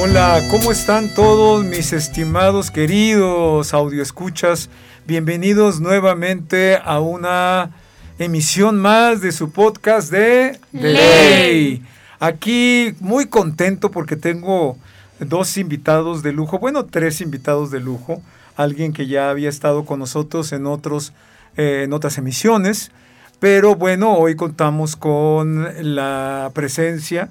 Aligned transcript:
Hola, 0.00 0.40
¿cómo 0.48 0.70
están 0.70 1.12
todos 1.12 1.64
mis 1.64 1.92
estimados 1.92 2.70
queridos 2.70 3.74
audioescuchas? 3.74 4.70
Bienvenidos 5.08 5.80
nuevamente 5.80 6.78
a 6.84 7.00
una 7.00 7.72
emisión 8.16 8.78
más 8.78 9.20
de 9.20 9.32
su 9.32 9.50
podcast 9.50 10.12
de 10.12 10.60
Ley. 10.70 11.82
Aquí 12.20 12.94
muy 13.00 13.26
contento 13.26 13.90
porque 13.90 14.14
tengo 14.14 14.78
dos 15.18 15.56
invitados 15.56 16.22
de 16.22 16.30
lujo, 16.30 16.60
bueno, 16.60 16.84
tres 16.84 17.20
invitados 17.20 17.72
de 17.72 17.80
lujo, 17.80 18.22
alguien 18.54 18.92
que 18.92 19.08
ya 19.08 19.30
había 19.30 19.48
estado 19.48 19.84
con 19.84 19.98
nosotros 19.98 20.52
en 20.52 20.66
otros 20.66 21.12
eh, 21.56 21.82
en 21.86 21.92
otras 21.92 22.18
emisiones, 22.18 22.92
pero 23.40 23.74
bueno, 23.74 24.14
hoy 24.14 24.36
contamos 24.36 24.94
con 24.94 25.66
la 25.96 26.52
presencia 26.54 27.30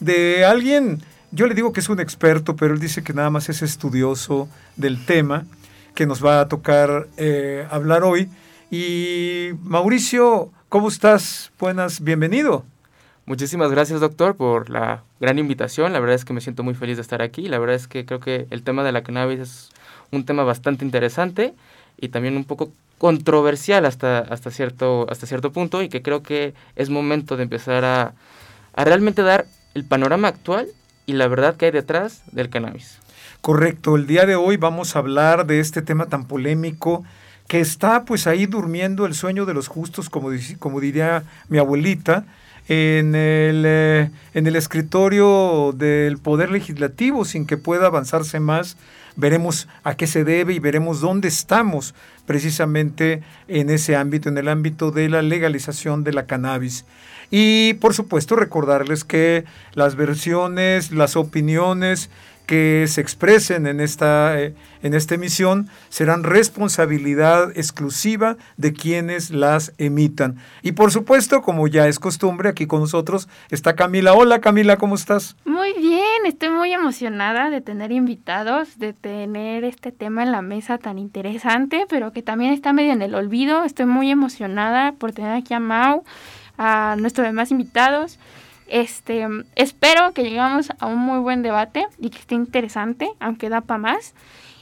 de 0.00 0.44
alguien 0.44 1.00
yo 1.30 1.46
le 1.46 1.54
digo 1.54 1.72
que 1.72 1.80
es 1.80 1.88
un 1.88 2.00
experto, 2.00 2.56
pero 2.56 2.74
él 2.74 2.80
dice 2.80 3.02
que 3.02 3.12
nada 3.12 3.30
más 3.30 3.48
es 3.48 3.62
estudioso 3.62 4.48
del 4.76 5.04
tema 5.04 5.44
que 5.94 6.06
nos 6.06 6.24
va 6.24 6.40
a 6.40 6.48
tocar 6.48 7.08
eh, 7.16 7.66
hablar 7.70 8.04
hoy. 8.04 8.28
Y 8.70 9.50
Mauricio, 9.62 10.50
¿cómo 10.68 10.88
estás? 10.88 11.52
Buenas, 11.58 12.02
bienvenido. 12.02 12.64
Muchísimas 13.26 13.70
gracias, 13.70 14.00
doctor, 14.00 14.36
por 14.36 14.70
la 14.70 15.02
gran 15.20 15.38
invitación. 15.38 15.92
La 15.92 16.00
verdad 16.00 16.14
es 16.14 16.24
que 16.24 16.32
me 16.32 16.40
siento 16.40 16.62
muy 16.62 16.74
feliz 16.74 16.96
de 16.96 17.02
estar 17.02 17.20
aquí. 17.20 17.48
La 17.48 17.58
verdad 17.58 17.76
es 17.76 17.88
que 17.88 18.06
creo 18.06 18.20
que 18.20 18.46
el 18.50 18.62
tema 18.62 18.84
de 18.84 18.92
la 18.92 19.02
cannabis 19.02 19.40
es 19.40 19.68
un 20.10 20.24
tema 20.24 20.44
bastante 20.44 20.84
interesante 20.84 21.54
y 22.00 22.08
también 22.08 22.36
un 22.36 22.44
poco 22.44 22.72
controversial 22.96 23.84
hasta, 23.84 24.20
hasta, 24.20 24.50
cierto, 24.50 25.06
hasta 25.10 25.26
cierto 25.26 25.52
punto 25.52 25.82
y 25.82 25.88
que 25.88 26.00
creo 26.00 26.22
que 26.22 26.54
es 26.74 26.88
momento 26.88 27.36
de 27.36 27.42
empezar 27.42 27.84
a, 27.84 28.14
a 28.74 28.84
realmente 28.84 29.22
dar 29.22 29.46
el 29.74 29.84
panorama 29.84 30.28
actual 30.28 30.68
y 31.08 31.14
la 31.14 31.26
verdad 31.26 31.56
que 31.56 31.64
hay 31.64 31.72
detrás 31.72 32.22
del 32.32 32.50
cannabis. 32.50 32.98
Correcto, 33.40 33.96
el 33.96 34.06
día 34.06 34.26
de 34.26 34.36
hoy 34.36 34.58
vamos 34.58 34.94
a 34.94 34.98
hablar 34.98 35.46
de 35.46 35.58
este 35.58 35.80
tema 35.80 36.06
tan 36.06 36.26
polémico 36.26 37.02
que 37.46 37.60
está 37.60 38.04
pues 38.04 38.26
ahí 38.26 38.44
durmiendo 38.44 39.06
el 39.06 39.14
sueño 39.14 39.46
de 39.46 39.54
los 39.54 39.68
justos, 39.68 40.10
como, 40.10 40.28
como 40.58 40.80
diría 40.80 41.22
mi 41.48 41.56
abuelita, 41.56 42.26
en 42.68 43.14
el, 43.14 43.64
eh, 43.66 44.10
en 44.34 44.46
el 44.46 44.54
escritorio 44.54 45.72
del 45.74 46.18
Poder 46.18 46.50
Legislativo 46.50 47.24
sin 47.24 47.46
que 47.46 47.56
pueda 47.56 47.86
avanzarse 47.86 48.38
más. 48.38 48.76
Veremos 49.18 49.66
a 49.82 49.96
qué 49.96 50.06
se 50.06 50.22
debe 50.22 50.54
y 50.54 50.60
veremos 50.60 51.00
dónde 51.00 51.26
estamos 51.26 51.92
precisamente 52.24 53.24
en 53.48 53.68
ese 53.68 53.96
ámbito, 53.96 54.28
en 54.28 54.38
el 54.38 54.46
ámbito 54.46 54.92
de 54.92 55.08
la 55.08 55.22
legalización 55.22 56.04
de 56.04 56.12
la 56.12 56.26
cannabis. 56.26 56.84
Y 57.28 57.74
por 57.74 57.94
supuesto 57.94 58.36
recordarles 58.36 59.02
que 59.02 59.44
las 59.74 59.96
versiones, 59.96 60.92
las 60.92 61.16
opiniones 61.16 62.10
que 62.48 62.86
se 62.88 63.02
expresen 63.02 63.66
en 63.66 63.78
esta, 63.78 64.40
eh, 64.40 64.54
en 64.82 64.94
esta 64.94 65.14
emisión 65.14 65.68
serán 65.90 66.24
responsabilidad 66.24 67.50
exclusiva 67.54 68.38
de 68.56 68.72
quienes 68.72 69.30
las 69.30 69.74
emitan. 69.76 70.38
Y 70.62 70.72
por 70.72 70.90
supuesto, 70.90 71.42
como 71.42 71.68
ya 71.68 71.88
es 71.88 71.98
costumbre, 71.98 72.48
aquí 72.48 72.66
con 72.66 72.80
nosotros 72.80 73.28
está 73.50 73.76
Camila. 73.76 74.14
Hola 74.14 74.40
Camila, 74.40 74.78
¿cómo 74.78 74.94
estás? 74.94 75.36
Muy 75.44 75.74
bien, 75.74 76.24
estoy 76.24 76.48
muy 76.48 76.72
emocionada 76.72 77.50
de 77.50 77.60
tener 77.60 77.92
invitados, 77.92 78.78
de 78.78 78.94
tener 78.94 79.64
este 79.64 79.92
tema 79.92 80.22
en 80.22 80.32
la 80.32 80.40
mesa 80.40 80.78
tan 80.78 80.98
interesante, 80.98 81.84
pero 81.86 82.14
que 82.14 82.22
también 82.22 82.54
está 82.54 82.72
medio 82.72 82.94
en 82.94 83.02
el 83.02 83.14
olvido. 83.14 83.64
Estoy 83.64 83.84
muy 83.84 84.10
emocionada 84.10 84.92
por 84.92 85.12
tener 85.12 85.32
aquí 85.32 85.52
a 85.52 85.60
Mau 85.60 86.02
a 86.56 86.96
nuestros 86.98 87.26
demás 87.26 87.50
invitados. 87.50 88.18
Este, 88.68 89.26
espero 89.56 90.12
que 90.12 90.22
lleguemos 90.22 90.68
a 90.78 90.86
un 90.86 90.98
muy 90.98 91.18
buen 91.18 91.42
debate 91.42 91.86
y 91.98 92.10
que 92.10 92.18
esté 92.18 92.34
interesante, 92.34 93.10
aunque 93.20 93.48
da 93.48 93.60
para 93.62 93.78
más. 93.78 94.14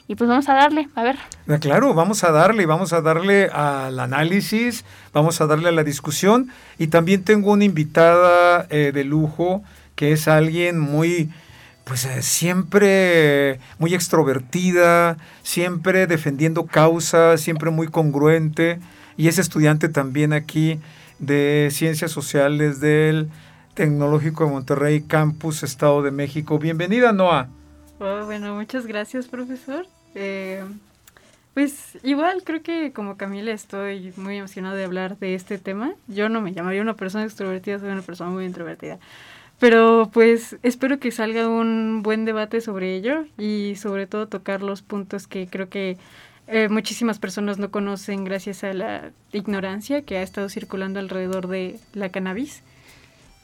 Y 0.09 0.15
pues 0.15 0.28
vamos 0.28 0.49
a 0.49 0.55
darle, 0.55 0.89
a 0.94 1.03
ver. 1.03 1.17
Ah, 1.49 1.59
claro, 1.59 1.93
vamos 1.93 2.22
a 2.22 2.31
darle, 2.31 2.65
vamos 2.66 2.93
a 2.93 3.00
darle 3.00 3.47
al 3.47 3.99
análisis, 3.99 4.84
vamos 5.12 5.41
a 5.41 5.47
darle 5.47 5.71
a 5.71 5.72
la 5.72 5.83
discusión. 5.83 6.50
Y 6.78 6.87
también 6.87 7.25
tengo 7.25 7.53
una 7.53 7.65
invitada 7.65 8.66
eh, 8.71 8.93
de 8.95 9.03
lujo, 9.03 9.65
que 9.97 10.12
es 10.12 10.28
alguien 10.28 10.78
muy, 10.78 11.31
pues 11.83 12.05
eh, 12.05 12.22
siempre 12.22 13.59
muy 13.81 13.95
extrovertida, 13.95 15.16
siempre 15.43 16.06
defendiendo 16.06 16.66
causas, 16.66 17.41
siempre 17.41 17.71
muy 17.71 17.89
congruente. 17.89 18.78
Y 19.16 19.27
es 19.27 19.39
estudiante 19.39 19.89
también 19.89 20.33
aquí 20.33 20.78
de 21.19 21.69
Ciencias 21.72 22.12
Sociales 22.12 22.78
del 22.78 23.28
Tecnológico 23.76 24.47
de 24.47 24.50
Monterrey, 24.53 25.03
Campus, 25.03 25.62
Estado 25.62 26.00
de 26.00 26.10
México. 26.10 26.59
Bienvenida, 26.59 27.12
Noah. 27.12 27.48
Oh, 28.00 28.25
bueno, 28.25 28.54
muchas 28.54 28.87
gracias, 28.87 29.26
profesor. 29.26 29.87
Eh, 30.14 30.64
pues 31.53 31.98
igual 32.03 32.42
creo 32.42 32.62
que 32.62 32.92
como 32.92 33.19
Camila 33.19 33.53
estoy 33.53 34.15
muy 34.16 34.38
emocionada 34.38 34.75
de 34.76 34.84
hablar 34.84 35.19
de 35.19 35.34
este 35.34 35.59
tema. 35.59 35.92
Yo 36.09 36.31
no 36.31 36.41
me 36.41 36.54
llamaría 36.54 36.81
una 36.81 36.94
persona 36.94 37.25
extrovertida, 37.25 37.78
soy 37.78 37.91
una 37.91 38.00
persona 38.00 38.31
muy 38.31 38.47
introvertida. 38.47 38.98
Pero 39.60 40.09
pues 40.10 40.56
espero 40.62 40.98
que 40.98 41.10
salga 41.10 41.47
un 41.47 42.03
buen 42.03 42.25
debate 42.25 42.62
sobre 42.62 42.97
ello 42.97 43.26
y 43.36 43.75
sobre 43.76 44.06
todo 44.06 44.26
tocar 44.26 44.62
los 44.62 44.81
puntos 44.81 45.26
que 45.26 45.48
creo 45.48 45.69
que 45.69 45.98
eh, 46.47 46.70
muchísimas 46.70 47.19
personas 47.19 47.59
no 47.59 47.70
conocen 47.70 48.25
gracias 48.25 48.65
a 48.65 48.72
la 48.72 49.10
ignorancia 49.32 50.00
que 50.00 50.16
ha 50.16 50.22
estado 50.22 50.48
circulando 50.48 50.98
alrededor 50.98 51.47
de 51.48 51.78
la 51.92 52.09
cannabis. 52.09 52.62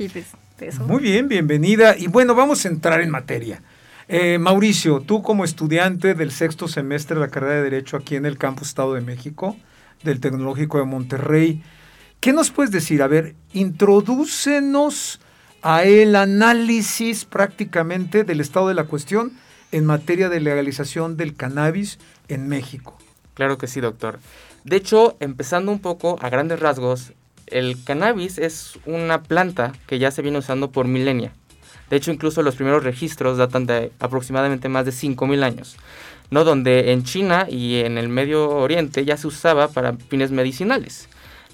Y 0.03 0.09
pues 0.09 0.27
eso. 0.61 0.85
Muy 0.85 1.01
bien, 1.01 1.29
bienvenida. 1.29 1.97
Y 1.97 2.09
bueno, 2.09 2.35
vamos 2.35 2.65
a 2.65 2.69
entrar 2.69 3.01
en 3.01 3.11
materia. 3.11 3.63
Eh, 4.09 4.39
Mauricio, 4.39 5.01
tú 5.01 5.23
como 5.23 5.45
estudiante 5.45 6.15
del 6.15 6.33
sexto 6.33 6.67
semestre 6.67 7.15
de 7.15 7.21
la 7.21 7.29
carrera 7.29 7.55
de 7.55 7.63
Derecho 7.63 7.97
aquí 7.97 8.17
en 8.17 8.27
el 8.27 8.37
Campus 8.37 8.69
Estado 8.69 8.95
de 8.95 9.01
México, 9.01 9.57
del 10.03 10.19
Tecnológico 10.19 10.79
de 10.79 10.87
Monterrey, 10.87 11.63
¿qué 12.19 12.33
nos 12.33 12.51
puedes 12.51 12.73
decir? 12.73 13.01
A 13.01 13.07
ver, 13.07 13.37
introdúcenos 13.53 15.21
a 15.63 15.85
el 15.85 16.17
análisis 16.17 17.25
prácticamente 17.25 18.25
del 18.25 18.41
estado 18.41 18.67
de 18.69 18.75
la 18.75 18.84
cuestión 18.84 19.33
en 19.71 19.87
materia 19.87 20.29
de 20.29 20.41
legalización 20.41 21.17
del 21.17 21.37
cannabis 21.37 22.01
en 22.27 22.49
México. 22.49 22.99
Claro 23.34 23.57
que 23.57 23.69
sí, 23.69 23.81
doctor. 23.81 24.19
De 24.65 24.77
hecho, 24.77 25.17
empezando 25.21 25.71
un 25.71 25.79
poco 25.79 26.19
a 26.21 26.29
grandes 26.29 26.59
rasgos, 26.59 27.13
el 27.53 27.83
cannabis 27.85 28.39
es 28.39 28.79
una 28.87 29.23
planta 29.23 29.73
que 29.87 29.99
ya 29.99 30.11
se 30.11 30.23
viene 30.23 30.39
usando 30.39 30.71
por 30.71 30.87
milenia. 30.87 31.33
De 31.91 31.97
hecho, 31.97 32.11
incluso 32.11 32.43
los 32.43 32.57
primeros 32.57 32.85
registros 32.85 33.37
datan 33.37 33.67
de 33.67 33.93
aproximadamente 34.01 34.69
más 34.69 34.87
de 34.87 34.93
5.000 34.93 35.43
años, 35.43 35.77
¿no? 36.31 36.45
donde 36.45 36.93
en 36.93 37.05
China 37.05 37.47
y 37.51 37.81
en 37.81 37.99
el 37.99 38.09
Medio 38.09 38.49
Oriente 38.49 39.05
ya 39.05 39.17
se 39.17 39.27
usaba 39.27 39.69
para 39.69 39.95
fines 40.09 40.31
medicinales. 40.31 41.09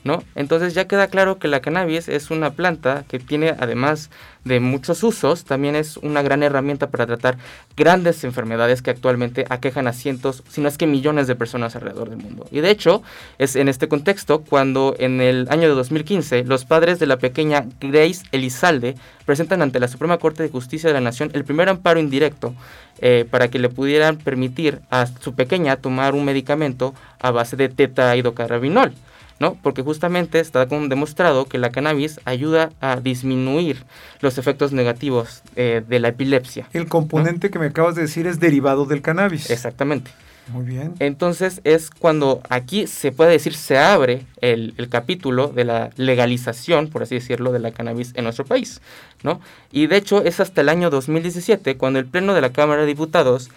¿No? 0.08 0.24
Entonces 0.34 0.72
ya 0.72 0.88
queda 0.88 1.08
claro 1.08 1.38
que 1.38 1.48
la 1.48 1.60
cannabis 1.60 2.08
es 2.08 2.30
una 2.30 2.52
planta 2.52 3.04
que 3.08 3.18
tiene, 3.18 3.50
además 3.50 4.08
de 4.42 4.58
muchos 4.58 5.02
usos, 5.02 5.44
también 5.44 5.76
es 5.76 5.98
una 5.98 6.22
gran 6.22 6.42
herramienta 6.42 6.88
para 6.88 7.04
tratar 7.04 7.36
grandes 7.76 8.24
enfermedades 8.24 8.80
que 8.80 8.90
actualmente 8.90 9.44
aquejan 9.50 9.86
a 9.86 9.92
cientos, 9.92 10.42
si 10.48 10.62
no 10.62 10.68
es 10.68 10.78
que 10.78 10.86
millones 10.86 11.26
de 11.26 11.34
personas 11.34 11.76
alrededor 11.76 12.08
del 12.08 12.20
mundo. 12.20 12.46
Y 12.50 12.60
de 12.60 12.70
hecho, 12.70 13.02
es 13.36 13.54
en 13.54 13.68
este 13.68 13.86
contexto 13.86 14.40
cuando 14.40 14.96
en 14.98 15.20
el 15.20 15.46
año 15.50 15.68
de 15.68 15.74
2015 15.74 16.44
los 16.44 16.64
padres 16.64 16.98
de 16.98 17.06
la 17.06 17.18
pequeña 17.18 17.66
Grace 17.78 18.24
Elizalde 18.32 18.94
presentan 19.26 19.60
ante 19.60 19.78
la 19.78 19.88
Suprema 19.88 20.16
Corte 20.16 20.42
de 20.42 20.48
Justicia 20.48 20.88
de 20.88 20.94
la 20.94 21.02
Nación 21.02 21.30
el 21.34 21.44
primer 21.44 21.68
amparo 21.68 22.00
indirecto 22.00 22.54
eh, 23.00 23.26
para 23.30 23.48
que 23.48 23.58
le 23.58 23.68
pudieran 23.68 24.16
permitir 24.16 24.80
a 24.88 25.06
su 25.06 25.34
pequeña 25.34 25.76
tomar 25.76 26.14
un 26.14 26.24
medicamento 26.24 26.94
a 27.20 27.30
base 27.30 27.56
de 27.56 27.68
tetrahidrocannabinol. 27.68 28.94
¿No? 29.40 29.56
Porque 29.62 29.82
justamente 29.82 30.40
está 30.40 30.66
demostrado 30.66 31.46
que 31.46 31.58
la 31.58 31.70
cannabis 31.70 32.20
ayuda 32.24 32.70
a 32.80 32.96
disminuir 32.96 33.84
los 34.20 34.38
efectos 34.38 34.72
negativos 34.72 35.42
eh, 35.56 35.82
de 35.86 36.00
la 36.00 36.08
epilepsia. 36.08 36.68
El 36.72 36.88
componente 36.88 37.50
que 37.50 37.58
me 37.58 37.66
acabas 37.66 37.94
de 37.94 38.02
decir 38.02 38.26
es 38.26 38.40
derivado 38.40 38.84
del 38.84 39.02
cannabis. 39.02 39.50
Exactamente. 39.50 40.10
Muy 40.52 40.64
bien. 40.64 40.94
Entonces 40.98 41.60
es 41.64 41.90
cuando 41.90 42.40
aquí 42.48 42.86
se 42.86 43.12
puede 43.12 43.32
decir 43.32 43.54
se 43.54 43.76
abre 43.76 44.24
el, 44.40 44.74
el, 44.78 44.88
capítulo 44.88 45.48
de 45.48 45.64
la 45.64 45.90
legalización, 45.96 46.88
por 46.88 47.02
así 47.02 47.16
decirlo, 47.16 47.52
de 47.52 47.58
la 47.58 47.72
cannabis 47.72 48.12
en 48.14 48.24
nuestro 48.24 48.46
país, 48.46 48.80
¿no? 49.22 49.40
Y 49.72 49.88
de 49.88 49.96
hecho 49.96 50.22
es 50.22 50.40
hasta 50.40 50.62
el 50.62 50.70
año 50.70 50.88
2017 50.88 51.76
cuando 51.76 51.98
el 51.98 52.06
Pleno 52.06 52.32
de 52.32 52.40
la 52.40 52.52
Cámara 52.52 52.82
de 52.82 52.86
Diputados 52.86 53.50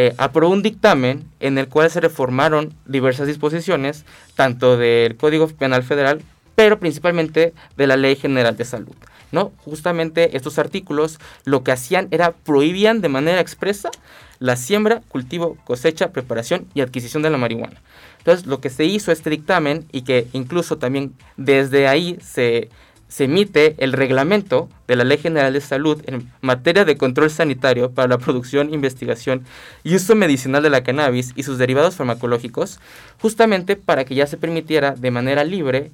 eh, 0.00 0.14
aprobó 0.16 0.52
un 0.52 0.62
dictamen 0.62 1.28
en 1.40 1.58
el 1.58 1.66
cual 1.66 1.90
se 1.90 2.00
reformaron 2.00 2.72
diversas 2.86 3.26
disposiciones, 3.26 4.04
tanto 4.36 4.76
del 4.76 5.16
Código 5.16 5.48
Penal 5.48 5.82
Federal, 5.82 6.22
pero 6.54 6.78
principalmente 6.78 7.52
de 7.76 7.86
la 7.88 7.96
Ley 7.96 8.14
General 8.14 8.56
de 8.56 8.64
Salud. 8.64 8.94
¿no? 9.32 9.50
Justamente 9.64 10.36
estos 10.36 10.60
artículos 10.60 11.18
lo 11.44 11.64
que 11.64 11.72
hacían 11.72 12.06
era 12.12 12.30
prohibían 12.30 13.00
de 13.00 13.08
manera 13.08 13.40
expresa 13.40 13.90
la 14.38 14.54
siembra, 14.54 15.02
cultivo, 15.08 15.56
cosecha, 15.64 16.12
preparación 16.12 16.68
y 16.74 16.80
adquisición 16.80 17.24
de 17.24 17.30
la 17.30 17.38
marihuana. 17.38 17.82
Entonces, 18.18 18.46
lo 18.46 18.60
que 18.60 18.70
se 18.70 18.84
hizo 18.84 19.10
este 19.10 19.30
dictamen 19.30 19.84
y 19.90 20.02
que 20.02 20.28
incluso 20.32 20.78
también 20.78 21.12
desde 21.36 21.88
ahí 21.88 22.18
se 22.22 22.68
se 23.08 23.24
emite 23.24 23.74
el 23.78 23.92
reglamento 23.92 24.68
de 24.86 24.96
la 24.96 25.04
Ley 25.04 25.18
General 25.18 25.52
de 25.52 25.60
Salud 25.60 26.02
en 26.06 26.30
materia 26.40 26.84
de 26.84 26.96
control 26.96 27.30
sanitario 27.30 27.90
para 27.90 28.08
la 28.08 28.18
producción, 28.18 28.72
investigación 28.72 29.44
y 29.82 29.94
uso 29.94 30.14
medicinal 30.14 30.62
de 30.62 30.70
la 30.70 30.82
cannabis 30.82 31.32
y 31.34 31.42
sus 31.42 31.58
derivados 31.58 31.96
farmacológicos, 31.96 32.80
justamente 33.20 33.76
para 33.76 34.04
que 34.04 34.14
ya 34.14 34.26
se 34.26 34.36
permitiera 34.36 34.92
de 34.92 35.10
manera 35.10 35.44
libre 35.44 35.90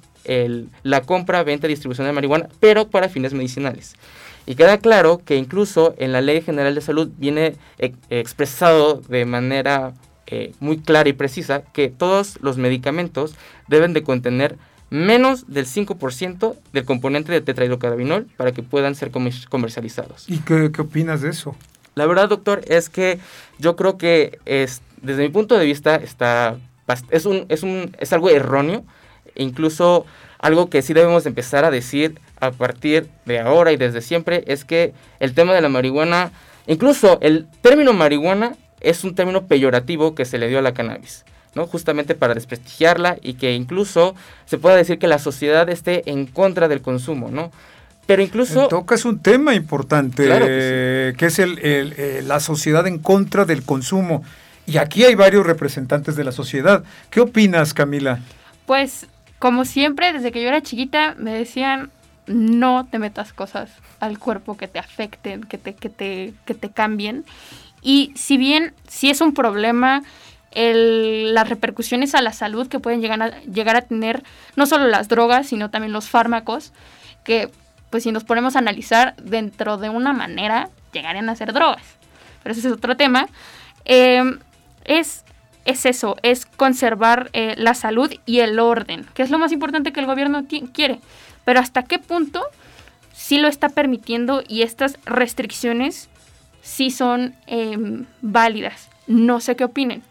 la 0.83 1.01
compra, 1.01 1.43
venta 1.43 1.67
y 1.67 1.69
distribución 1.69 2.07
de 2.07 2.13
marihuana, 2.13 2.49
pero 2.59 2.89
para 2.89 3.09
fines 3.09 3.33
medicinales. 3.33 3.95
Y 4.47 4.55
queda 4.55 4.77
claro 4.77 5.21
que 5.23 5.37
incluso 5.37 5.95
en 5.97 6.11
la 6.11 6.21
Ley 6.21 6.41
General 6.41 6.75
de 6.75 6.81
Salud 6.81 7.09
viene 7.17 7.55
expresado 8.09 9.01
de 9.07 9.25
manera 9.25 9.93
eh, 10.27 10.53
muy 10.59 10.77
clara 10.77 11.09
y 11.09 11.13
precisa 11.13 11.61
que 11.61 11.89
todos 11.89 12.39
los 12.41 12.57
medicamentos 12.57 13.35
deben 13.67 13.93
de 13.93 14.03
contener 14.03 14.57
menos 14.95 15.45
del 15.47 15.65
5% 15.65 16.55
del 16.73 16.85
componente 16.85 17.31
de 17.31 17.41
tetrahidrocannabinol 17.41 18.27
para 18.37 18.51
que 18.51 18.63
puedan 18.63 18.95
ser 18.95 19.11
comercializados. 19.11 20.29
¿Y 20.29 20.39
qué, 20.39 20.71
qué, 20.71 20.81
opinas 20.81 21.21
de 21.21 21.29
eso? 21.29 21.55
La 21.95 22.05
verdad, 22.05 22.29
doctor, 22.29 22.61
es 22.67 22.89
que 22.89 23.19
yo 23.59 23.75
creo 23.75 23.97
que 23.97 24.39
es, 24.45 24.81
desde 25.01 25.23
mi 25.23 25.29
punto 25.29 25.57
de 25.57 25.65
vista 25.65 25.95
está, 25.95 26.57
es, 27.09 27.25
un, 27.25 27.45
es, 27.49 27.63
un, 27.63 27.95
es 27.99 28.13
algo 28.13 28.29
erróneo, 28.29 28.83
e 29.35 29.43
incluso 29.43 30.05
algo 30.39 30.69
que 30.69 30.81
sí 30.81 30.93
debemos 30.93 31.25
empezar 31.25 31.65
a 31.65 31.71
decir 31.71 32.19
a 32.39 32.51
partir 32.51 33.09
de 33.25 33.39
ahora 33.39 33.71
y 33.71 33.77
desde 33.77 34.01
siempre 34.01 34.43
es 34.47 34.65
que 34.65 34.93
el 35.19 35.33
tema 35.33 35.53
de 35.53 35.61
la 35.61 35.69
marihuana, 35.69 36.31
incluso 36.67 37.17
el 37.21 37.47
término 37.61 37.93
marihuana 37.93 38.55
es 38.81 39.03
un 39.03 39.15
término 39.15 39.47
peyorativo 39.47 40.15
que 40.15 40.25
se 40.25 40.37
le 40.37 40.47
dio 40.47 40.59
a 40.59 40.61
la 40.61 40.73
cannabis. 40.73 41.25
¿No? 41.55 41.65
Justamente 41.67 42.13
para 42.13 42.33
desprestigiarla 42.33 43.17
y 43.21 43.33
que 43.35 43.53
incluso 43.53 44.15
se 44.45 44.57
pueda 44.57 44.75
decir 44.75 44.99
que 44.99 45.07
la 45.07 45.19
sociedad 45.19 45.67
esté 45.69 46.09
en 46.09 46.27
contra 46.27 46.67
del 46.67 46.81
consumo, 46.81 47.29
¿no? 47.31 47.51
Pero 48.05 48.21
incluso... 48.21 48.67
Tocas 48.67 49.05
un 49.05 49.19
tema 49.19 49.55
importante, 49.55 50.27
que, 51.17 51.25
es 51.25 51.39
el, 51.39 51.59
eh, 51.63 52.23
la 52.25 52.39
sociedad 52.39 52.85
en 52.85 52.99
contra 52.99 53.45
del 53.45 53.63
consumo. 53.63 54.23
Y 54.67 54.77
aquí 54.77 55.03
hay 55.03 55.15
varios 55.15 55.45
representantes 55.45 56.15
de 56.15 56.23
la 56.23 56.31
sociedad. 56.31 56.83
¿Qué 57.09 57.21
opinas, 57.21 57.73
Camila? 57.73 58.19
Pues, 58.65 59.07
como 59.39 59.65
siempre, 59.65 60.13
desde 60.13 60.31
que 60.31 60.41
yo 60.41 60.49
era 60.49 60.61
chiquita, 60.61 61.15
me 61.17 61.33
decían, 61.33 61.89
no 62.27 62.87
te 62.89 62.99
metas 62.99 63.33
cosas 63.33 63.69
al 63.99 64.19
cuerpo 64.19 64.57
que 64.57 64.67
te 64.67 64.79
afecten, 64.79 65.43
que 65.43 65.57
te, 65.57 65.73
que 65.73 65.89
te, 65.89 66.33
que 66.45 66.53
te 66.53 66.69
cambien. 66.69 67.25
Y 67.81 68.11
si 68.15 68.37
bien 68.37 68.73
si 68.87 69.09
es 69.09 69.21
un 69.21 69.33
problema 69.33 70.03
las 70.55 71.49
repercusiones 71.49 72.15
a 72.15 72.21
la 72.21 72.31
salud 72.31 72.67
que 72.67 72.79
pueden 72.79 73.01
llegar 73.01 73.21
a, 73.21 73.41
llegar 73.41 73.75
a 73.75 73.81
tener 73.81 74.23
no 74.55 74.65
solo 74.65 74.87
las 74.87 75.07
drogas, 75.07 75.47
sino 75.47 75.69
también 75.69 75.91
los 75.91 76.09
fármacos, 76.09 76.71
que 77.23 77.49
pues 77.89 78.03
si 78.03 78.11
nos 78.11 78.23
ponemos 78.23 78.55
a 78.55 78.59
analizar 78.59 79.15
dentro 79.17 79.77
de 79.77 79.89
una 79.89 80.13
manera, 80.13 80.69
llegarían 80.93 81.29
a 81.29 81.35
ser 81.35 81.53
drogas. 81.53 81.83
Pero 82.43 82.53
ese 82.53 82.67
es 82.67 82.73
otro 82.73 82.97
tema. 82.97 83.27
Em, 83.85 84.39
es, 84.85 85.23
es 85.65 85.85
eso, 85.85 86.15
es 86.23 86.45
conservar 86.45 87.29
eh, 87.33 87.55
la 87.57 87.73
salud 87.73 88.11
y 88.25 88.39
el 88.39 88.59
orden, 88.59 89.05
que 89.13 89.23
es 89.23 89.29
lo 89.29 89.39
más 89.39 89.51
importante 89.51 89.93
que 89.93 89.99
el 89.99 90.05
gobierno 90.05 90.45
quiere. 90.73 90.99
Pero 91.43 91.59
hasta 91.59 91.83
qué 91.83 91.99
punto 91.99 92.43
sí 93.13 93.37
lo 93.37 93.47
está 93.47 93.69
permitiendo 93.69 94.43
y 94.47 94.63
estas 94.63 94.97
restricciones 95.05 96.09
sí 96.61 96.91
son 96.91 97.35
em, 97.47 98.05
válidas. 98.21 98.89
No 99.07 99.39
sé 99.39 99.55
qué 99.55 99.63
opinen. 99.63 100.03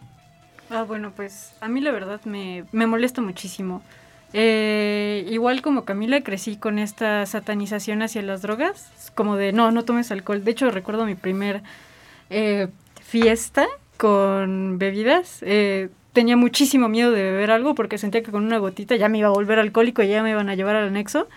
Ah, 0.71 0.83
bueno, 0.85 1.13
pues 1.15 1.53
a 1.61 1.69
mí 1.69 1.81
la 1.81 1.93
verdad 1.93 2.21
me, 2.25 2.65
me 2.73 2.87
molesta 2.87 3.21
muchísimo. 3.21 3.83
Eh, 4.37 5.25
igual 5.31 5.63
como 5.63 5.85
Camila 5.85 6.21
crecí 6.23 6.57
con 6.57 6.81
esta 6.81 7.25
satanización 7.25 8.03
hacia 8.03 8.21
las 8.23 8.43
drogas, 8.43 8.91
como 9.15 9.37
de 9.37 9.53
no, 9.53 9.71
no 9.71 9.85
tomes 9.85 10.11
alcohol. 10.11 10.43
De 10.43 10.51
hecho 10.51 10.71
recuerdo 10.73 11.07
mi 11.07 11.15
primer 11.15 11.63
eh, 12.31 12.69
fiesta 13.01 13.67
con 13.97 14.79
bebidas. 14.79 15.39
Eh, 15.43 15.89
tenía 16.13 16.37
muchísimo 16.37 16.89
miedo 16.89 17.13
de 17.13 17.23
beber 17.23 17.53
algo 17.53 17.77
porque 17.77 17.97
sentía 17.97 18.23
que 18.25 18.33
con 18.33 18.45
una 18.45 18.59
gotita 18.59 18.97
ya 18.97 19.09
me 19.09 19.19
iba 19.19 19.29
a 19.29 19.33
volver 19.33 19.61
alcohólico 19.61 20.03
y 20.03 20.09
ya 20.09 20.23
me 20.23 20.31
iban 20.31 20.49
a 20.49 20.57
llevar 20.57 20.75
al 20.75 20.89
anexo. 20.89 21.29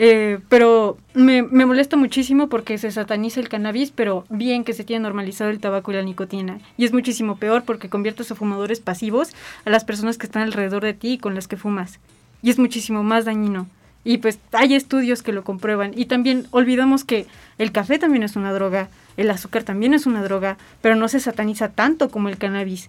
Eh, 0.00 0.38
pero 0.48 0.96
me, 1.12 1.42
me, 1.42 1.66
molesta 1.66 1.96
muchísimo 1.96 2.48
porque 2.48 2.78
se 2.78 2.92
sataniza 2.92 3.40
el 3.40 3.48
cannabis, 3.48 3.90
pero 3.90 4.24
bien 4.30 4.62
que 4.62 4.72
se 4.72 4.84
tiene 4.84 5.02
normalizado 5.02 5.50
el 5.50 5.58
tabaco 5.58 5.90
y 5.90 5.96
la 5.96 6.02
nicotina. 6.02 6.60
Y 6.76 6.84
es 6.84 6.92
muchísimo 6.92 7.36
peor 7.36 7.64
porque 7.64 7.88
conviertes 7.88 8.30
a 8.30 8.36
fumadores 8.36 8.78
pasivos 8.78 9.32
a 9.64 9.70
las 9.70 9.84
personas 9.84 10.16
que 10.16 10.26
están 10.26 10.42
alrededor 10.42 10.84
de 10.84 10.94
ti 10.94 11.14
y 11.14 11.18
con 11.18 11.34
las 11.34 11.48
que 11.48 11.56
fumas. 11.56 11.98
Y 12.42 12.50
es 12.50 12.58
muchísimo 12.58 13.02
más 13.02 13.24
dañino. 13.24 13.66
Y 14.04 14.18
pues 14.18 14.38
hay 14.52 14.74
estudios 14.74 15.22
que 15.22 15.32
lo 15.32 15.42
comprueban. 15.42 15.92
Y 15.96 16.06
también 16.06 16.46
olvidamos 16.52 17.04
que 17.04 17.26
el 17.58 17.72
café 17.72 17.98
también 17.98 18.22
es 18.22 18.36
una 18.36 18.52
droga, 18.52 18.88
el 19.16 19.30
azúcar 19.30 19.64
también 19.64 19.94
es 19.94 20.06
una 20.06 20.22
droga, 20.22 20.56
pero 20.80 20.94
no 20.94 21.08
se 21.08 21.18
sataniza 21.18 21.70
tanto 21.70 22.08
como 22.08 22.28
el 22.28 22.38
cannabis. 22.38 22.88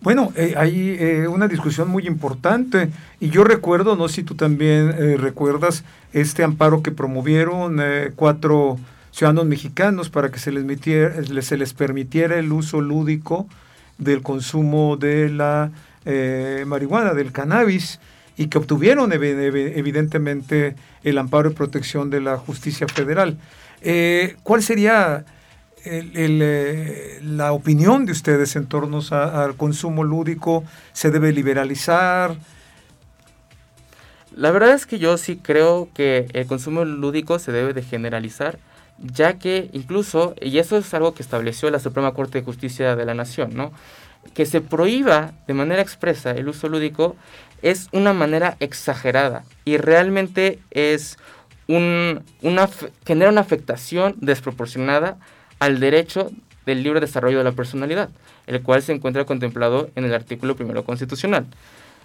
Bueno, 0.00 0.32
eh, 0.36 0.54
hay 0.56 0.96
eh, 0.98 1.28
una 1.28 1.48
discusión 1.48 1.88
muy 1.88 2.06
importante 2.06 2.90
y 3.20 3.30
yo 3.30 3.44
recuerdo, 3.44 3.96
no 3.96 4.08
sé 4.08 4.16
si 4.16 4.22
tú 4.22 4.34
también 4.34 4.94
eh, 4.96 5.16
recuerdas, 5.16 5.84
este 6.12 6.42
amparo 6.42 6.82
que 6.82 6.92
promovieron 6.92 7.80
cuatro 8.14 8.78
ciudadanos 9.12 9.46
mexicanos 9.46 10.08
para 10.08 10.30
que 10.30 10.38
se 10.38 10.50
les, 10.50 11.46
se 11.46 11.56
les 11.56 11.74
permitiera 11.74 12.38
el 12.38 12.52
uso 12.52 12.80
lúdico 12.80 13.46
del 13.98 14.22
consumo 14.22 14.96
de 14.96 15.28
la 15.28 15.70
marihuana, 16.64 17.12
del 17.12 17.32
cannabis, 17.32 18.00
y 18.38 18.46
que 18.46 18.56
obtuvieron 18.56 19.12
evidentemente 19.12 20.76
el 21.02 21.18
amparo 21.18 21.50
y 21.50 21.54
protección 21.54 22.08
de 22.08 22.22
la 22.22 22.38
justicia 22.38 22.86
federal. 22.88 23.36
¿Cuál 24.42 24.62
sería 24.62 25.26
eh, 25.86 27.20
la 27.22 27.52
opinión 27.52 28.06
de 28.06 28.12
ustedes 28.12 28.56
en 28.56 28.66
torno 28.66 29.00
al 29.10 29.56
consumo 29.56 30.04
lúdico? 30.04 30.64
¿Se 30.92 31.10
debe 31.10 31.32
liberalizar? 31.32 32.36
La 34.34 34.50
verdad 34.50 34.74
es 34.74 34.86
que 34.86 34.98
yo 34.98 35.16
sí 35.16 35.36
creo 35.36 35.88
que 35.94 36.26
el 36.32 36.46
consumo 36.46 36.84
lúdico 36.84 37.38
se 37.38 37.52
debe 37.52 37.72
de 37.72 37.82
generalizar, 37.82 38.58
ya 38.98 39.38
que 39.38 39.70
incluso, 39.72 40.34
y 40.40 40.58
eso 40.58 40.76
es 40.76 40.92
algo 40.92 41.14
que 41.14 41.22
estableció 41.22 41.70
la 41.70 41.78
Suprema 41.78 42.12
Corte 42.12 42.38
de 42.38 42.44
Justicia 42.44 42.96
de 42.96 43.04
la 43.06 43.14
Nación, 43.14 43.54
¿no? 43.54 43.72
que 44.34 44.46
se 44.46 44.60
prohíba 44.60 45.32
de 45.46 45.54
manera 45.54 45.82
expresa 45.82 46.32
el 46.32 46.48
uso 46.48 46.68
lúdico 46.68 47.16
es 47.62 47.88
una 47.92 48.12
manera 48.12 48.56
exagerada 48.60 49.44
y 49.64 49.76
realmente 49.76 50.58
es 50.70 51.18
un, 51.68 52.22
genera 53.06 53.30
una 53.30 53.40
afectación 53.40 54.14
desproporcionada 54.20 55.18
al 55.58 55.80
derecho 55.80 56.30
del 56.66 56.82
libre 56.82 57.00
desarrollo 57.00 57.38
de 57.38 57.44
la 57.44 57.52
personalidad, 57.52 58.10
el 58.46 58.62
cual 58.62 58.82
se 58.82 58.92
encuentra 58.92 59.24
contemplado 59.24 59.90
en 59.94 60.04
el 60.04 60.14
artículo 60.14 60.56
primero 60.56 60.84
constitucional. 60.84 61.46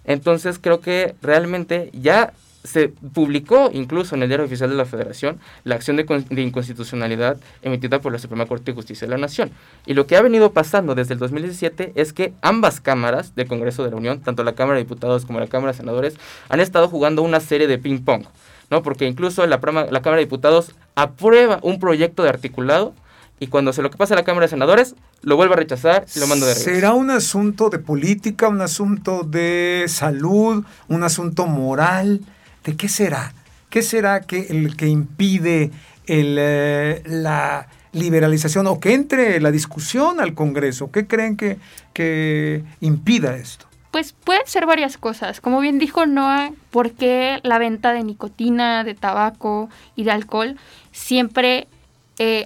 Entonces 0.05 0.59
creo 0.59 0.81
que 0.81 1.15
realmente 1.21 1.89
ya 1.93 2.33
se 2.63 2.89
publicó 2.89 3.71
incluso 3.73 4.15
en 4.15 4.21
el 4.21 4.29
Diario 4.29 4.45
Oficial 4.45 4.69
de 4.69 4.75
la 4.75 4.85
Federación 4.85 5.39
la 5.63 5.75
acción 5.75 5.97
de, 5.97 6.41
inconstitucionalidad 6.41 7.37
emitida 7.63 7.99
por 7.99 8.11
la 8.11 8.19
Suprema 8.19 8.45
Corte 8.45 8.65
de 8.65 8.75
Justicia 8.75 9.07
de 9.07 9.11
la 9.11 9.17
Nación. 9.17 9.51
Y 9.85 9.95
lo 9.95 10.05
que 10.05 10.15
ha 10.15 10.21
venido 10.21 10.51
pasando 10.51 10.93
desde 10.93 11.13
el 11.13 11.19
2017 11.19 11.93
es 11.95 12.13
que 12.13 12.33
ambas 12.41 12.79
cámaras 12.79 13.35
del 13.35 13.47
Congreso 13.47 13.83
de 13.83 13.91
la 13.91 13.95
Unión, 13.95 14.21
tanto 14.21 14.43
la 14.43 14.53
Cámara 14.53 14.77
de 14.77 14.83
Diputados 14.83 15.25
como 15.25 15.39
la 15.39 15.47
Cámara 15.47 15.71
de 15.71 15.77
Senadores, 15.79 16.15
han 16.49 16.59
estado 16.59 16.87
jugando 16.87 17.23
una 17.23 17.39
serie 17.39 17.67
de 17.67 17.79
ping-pong. 17.79 18.25
¿no? 18.69 18.83
Porque 18.83 19.05
incluso 19.05 19.45
la 19.47 19.59
Cámara 19.59 20.17
de 20.17 20.25
Diputados 20.25 20.71
aprueba 20.95 21.59
un 21.63 21.79
proyecto 21.79 22.23
de 22.23 22.29
articulado 22.29 22.93
y 23.41 23.47
cuando 23.47 23.73
se 23.73 23.81
lo 23.81 23.89
que 23.89 23.97
pasa 23.97 24.13
a 24.13 24.17
la 24.17 24.23
Cámara 24.23 24.45
de 24.45 24.51
Senadores, 24.51 24.93
lo 25.23 25.35
vuelve 25.35 25.55
a 25.55 25.57
rechazar 25.57 26.05
y 26.15 26.19
lo 26.19 26.27
manda 26.27 26.45
de 26.45 26.53
regreso. 26.53 26.75
¿Será 26.75 26.93
un 26.93 27.09
asunto 27.09 27.71
de 27.71 27.79
política, 27.79 28.47
un 28.47 28.61
asunto 28.61 29.23
de 29.23 29.85
salud, 29.87 30.63
un 30.87 31.03
asunto 31.03 31.47
moral? 31.47 32.21
¿De 32.63 32.77
qué 32.77 32.87
será? 32.87 33.33
¿Qué 33.71 33.81
será 33.81 34.21
que 34.21 34.45
el 34.51 34.77
que 34.77 34.85
impide 34.89 35.71
el, 36.05 36.35
eh, 36.39 37.01
la 37.07 37.67
liberalización 37.93 38.67
o 38.67 38.79
que 38.79 38.93
entre 38.93 39.41
la 39.41 39.49
discusión 39.49 40.19
al 40.19 40.35
Congreso? 40.35 40.91
¿Qué 40.91 41.07
creen 41.07 41.35
que, 41.35 41.57
que 41.93 42.63
impida 42.79 43.35
esto? 43.37 43.65
Pues 43.89 44.13
pueden 44.13 44.45
ser 44.45 44.67
varias 44.67 44.99
cosas. 44.99 45.41
Como 45.41 45.61
bien 45.61 45.79
dijo 45.79 46.05
Noah, 46.05 46.51
¿por 46.69 46.91
qué 46.91 47.39
la 47.41 47.57
venta 47.57 47.91
de 47.91 48.03
nicotina, 48.03 48.83
de 48.83 48.93
tabaco 48.93 49.67
y 49.95 50.03
de 50.03 50.11
alcohol 50.11 50.57
siempre 50.91 51.67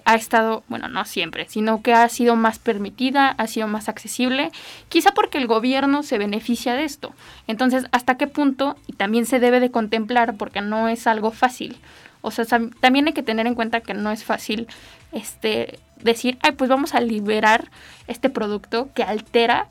ha 0.05 0.15
estado, 0.15 0.63
bueno, 0.67 0.87
no 0.87 1.03
siempre, 1.05 1.47
sino 1.49 1.81
que 1.81 1.93
ha 1.93 2.07
sido 2.07 2.35
más 2.35 2.59
permitida, 2.59 3.29
ha 3.29 3.47
sido 3.47 3.67
más 3.67 3.89
accesible, 3.89 4.51
quizá 4.89 5.11
porque 5.11 5.37
el 5.37 5.47
gobierno 5.47 6.03
se 6.03 6.17
beneficia 6.17 6.75
de 6.75 6.85
esto. 6.85 7.13
Entonces, 7.47 7.85
¿hasta 7.91 8.15
qué 8.17 8.27
punto? 8.27 8.77
Y 8.87 8.93
también 8.93 9.25
se 9.25 9.39
debe 9.39 9.59
de 9.59 9.71
contemplar 9.71 10.35
porque 10.35 10.61
no 10.61 10.87
es 10.87 11.07
algo 11.07 11.31
fácil. 11.31 11.77
O 12.21 12.31
sea, 12.31 12.45
también 12.79 13.07
hay 13.07 13.13
que 13.13 13.21
tener 13.21 13.47
en 13.47 13.55
cuenta 13.55 13.81
que 13.81 13.93
no 13.93 14.11
es 14.11 14.23
fácil 14.23 14.67
este, 15.11 15.79
decir, 16.01 16.37
ay, 16.41 16.53
pues 16.53 16.69
vamos 16.69 16.95
a 16.95 17.01
liberar 17.01 17.69
este 18.07 18.29
producto 18.29 18.89
que 18.95 19.03
altera 19.03 19.67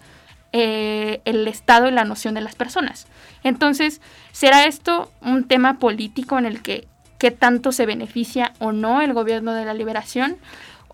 eh, 0.53 1.21
el 1.25 1.49
Estado 1.49 1.89
y 1.89 1.93
la 1.93 2.05
noción 2.05 2.35
de 2.35 2.41
las 2.41 2.55
personas. 2.55 3.07
Entonces, 3.43 4.01
¿será 4.33 4.67
esto 4.67 5.11
un 5.21 5.45
tema 5.49 5.79
político 5.79 6.39
en 6.39 6.47
el 6.47 6.63
que 6.63 6.87
qué 7.25 7.31
tanto 7.31 7.73
se 7.73 7.87
beneficia 7.87 8.53
o 8.59 8.73
no 8.73 9.01
el 9.01 9.15
gobierno 9.15 9.55
de 9.55 9.65
la 9.65 9.73
liberación? 9.73 10.37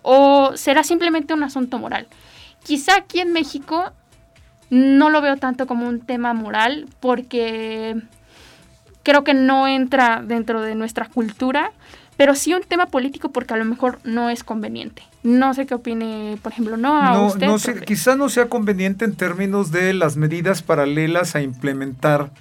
¿O 0.01 0.53
será 0.55 0.81
simplemente 0.81 1.33
un 1.33 1.43
asunto 1.43 1.77
moral? 1.77 2.07
Quizá 2.63 2.95
aquí 2.95 3.19
en 3.19 3.33
México 3.33 3.91
no 4.69 5.09
lo 5.09 5.21
veo 5.21 5.35
tanto 5.35 5.67
como 5.67 5.89
un 5.89 5.99
tema 5.99 6.33
moral 6.33 6.87
porque 7.01 8.01
creo 9.03 9.25
que 9.25 9.33
no 9.33 9.67
entra 9.67 10.23
dentro 10.25 10.61
de 10.61 10.73
nuestra 10.73 11.09
cultura, 11.09 11.73
pero 12.15 12.33
sí 12.33 12.53
un 12.53 12.63
tema 12.63 12.85
político 12.85 13.33
porque 13.33 13.53
a 13.53 13.57
lo 13.57 13.65
mejor 13.65 13.99
no 14.05 14.29
es 14.29 14.45
conveniente. 14.45 15.03
No 15.23 15.53
sé 15.53 15.65
qué 15.65 15.75
opine, 15.75 16.37
por 16.41 16.53
ejemplo, 16.53 16.77
no 16.77 16.95
a 16.95 17.25
usted. 17.25 17.45
No 17.45 17.59
sé, 17.59 17.81
quizá 17.81 18.15
no 18.15 18.29
sea 18.29 18.47
conveniente 18.47 19.03
en 19.03 19.15
términos 19.15 19.69
de 19.73 19.93
las 19.93 20.15
medidas 20.15 20.61
paralelas 20.61 21.35
a 21.35 21.41
implementar 21.41 22.31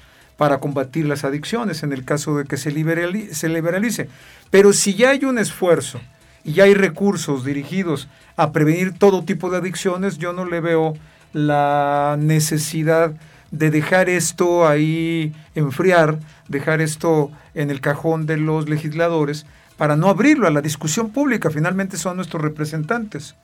para 0.40 0.58
combatir 0.58 1.04
las 1.04 1.24
adicciones 1.24 1.82
en 1.82 1.92
el 1.92 2.06
caso 2.06 2.34
de 2.34 2.46
que 2.46 2.56
se, 2.56 2.70
liberalice, 2.70 3.34
se 3.34 3.50
liberalice. 3.50 4.08
Pero 4.48 4.72
si 4.72 4.94
ya 4.94 5.10
hay 5.10 5.26
un 5.26 5.36
esfuerzo 5.36 6.00
y 6.44 6.54
ya 6.54 6.64
hay 6.64 6.72
recursos 6.72 7.44
dirigidos 7.44 8.08
a 8.38 8.50
prevenir 8.50 8.98
todo 8.98 9.22
tipo 9.22 9.50
de 9.50 9.58
adicciones, 9.58 10.16
yo 10.16 10.32
no 10.32 10.46
le 10.46 10.62
veo 10.62 10.94
la 11.34 12.16
necesidad 12.18 13.12
de 13.50 13.70
dejar 13.70 14.08
esto 14.08 14.66
ahí 14.66 15.34
enfriar, 15.54 16.18
dejar 16.48 16.80
esto 16.80 17.30
en 17.52 17.68
el 17.68 17.82
cajón 17.82 18.24
de 18.24 18.38
los 18.38 18.66
legisladores 18.66 19.44
para 19.76 19.94
no 19.94 20.08
abrirlo 20.08 20.46
a 20.46 20.50
la 20.50 20.62
discusión 20.62 21.10
pública. 21.10 21.50
Finalmente 21.50 21.98
son 21.98 22.16
nuestros 22.16 22.42
representantes. 22.42 23.34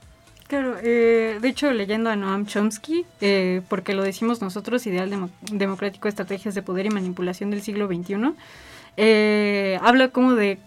Claro, 0.49 0.77
eh, 0.81 1.39
de 1.41 1.49
hecho 1.49 1.73
leyendo 1.73 2.09
a 2.09 2.15
Noam 2.15 2.47
Chomsky, 2.47 3.05
eh, 3.21 3.63
porque 3.69 3.95
lo 3.95 4.05
decimos 4.05 4.41
nosotros, 4.41 4.87
Ideal 4.87 5.31
Democrático, 5.51 6.07
Estrategias 6.07 6.55
de 6.55 6.63
Poder 6.63 6.87
y 6.87 6.91
Manipulación 6.91 7.51
del 7.51 7.63
siglo 7.63 7.89
XXI, 7.89 8.33
eh, 8.97 9.79
habla 9.83 10.09
como 10.09 10.35
de 10.35 10.59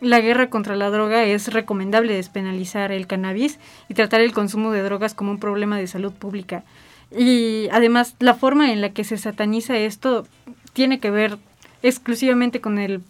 la 0.00 0.20
guerra 0.20 0.48
contra 0.48 0.76
la 0.76 0.90
droga 0.90 1.24
es 1.24 1.52
recomendable 1.52 2.14
despenalizar 2.14 2.92
el 2.92 3.06
cannabis 3.06 3.58
y 3.88 3.94
tratar 3.94 4.20
el 4.20 4.32
consumo 4.32 4.70
de 4.70 4.82
drogas 4.82 5.12
como 5.12 5.32
un 5.32 5.40
problema 5.40 5.76
de 5.76 5.88
salud 5.88 6.12
pública. 6.12 6.62
Y 7.10 7.68
además 7.70 8.14
la 8.20 8.34
forma 8.34 8.72
en 8.72 8.80
la 8.80 8.90
que 8.90 9.04
se 9.04 9.18
sataniza 9.18 9.76
esto 9.76 10.26
tiene 10.72 11.00
que 11.00 11.10
ver 11.10 11.38
exclusivamente 11.82 12.60
con 12.60 12.78
el 12.78 13.02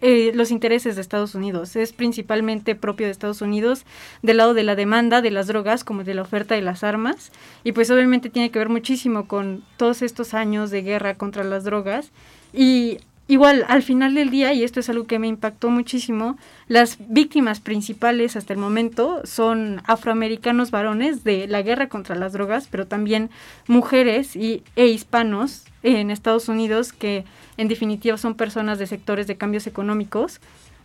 eh, 0.00 0.30
los 0.34 0.50
intereses 0.50 0.94
de 0.94 1.02
Estados 1.02 1.34
Unidos. 1.34 1.74
Es 1.74 1.92
principalmente 1.92 2.74
propio 2.74 3.06
de 3.06 3.12
Estados 3.12 3.42
Unidos 3.42 3.84
del 4.22 4.36
lado 4.36 4.54
de 4.54 4.62
la 4.62 4.76
demanda 4.76 5.22
de 5.22 5.30
las 5.30 5.48
drogas 5.48 5.82
como 5.82 6.04
de 6.04 6.14
la 6.14 6.22
oferta 6.22 6.54
de 6.54 6.62
las 6.62 6.84
armas. 6.84 7.32
Y 7.64 7.72
pues 7.72 7.90
obviamente 7.90 8.30
tiene 8.30 8.50
que 8.50 8.58
ver 8.58 8.68
muchísimo 8.68 9.26
con 9.26 9.64
todos 9.76 10.02
estos 10.02 10.34
años 10.34 10.70
de 10.70 10.82
guerra 10.82 11.16
contra 11.16 11.42
las 11.42 11.64
drogas. 11.64 12.12
Y 12.52 12.98
igual, 13.28 13.64
al 13.68 13.82
final 13.82 14.14
del 14.14 14.30
día, 14.30 14.52
y 14.54 14.64
esto 14.64 14.80
es 14.80 14.88
algo 14.88 15.06
que 15.06 15.18
me 15.18 15.28
impactó 15.28 15.70
muchísimo, 15.70 16.36
las 16.66 16.96
víctimas 17.08 17.60
principales 17.60 18.34
hasta 18.34 18.54
el 18.54 18.58
momento 18.58 19.20
son 19.24 19.82
afroamericanos 19.86 20.70
varones 20.70 21.22
de 21.24 21.46
la 21.46 21.62
guerra 21.62 21.88
contra 21.88 22.16
las 22.16 22.32
drogas, 22.32 22.66
pero 22.70 22.86
también 22.86 23.30
mujeres 23.66 24.34
y, 24.34 24.62
e 24.74 24.86
hispanos 24.86 25.64
en 25.82 26.10
Estados 26.10 26.48
Unidos 26.48 26.92
que 26.92 27.24
en 27.56 27.68
definitiva 27.68 28.16
son 28.16 28.34
personas 28.34 28.78
de 28.78 28.86
sectores 28.86 29.26
de 29.26 29.36
cambios 29.36 29.66
económicos, 29.66 30.40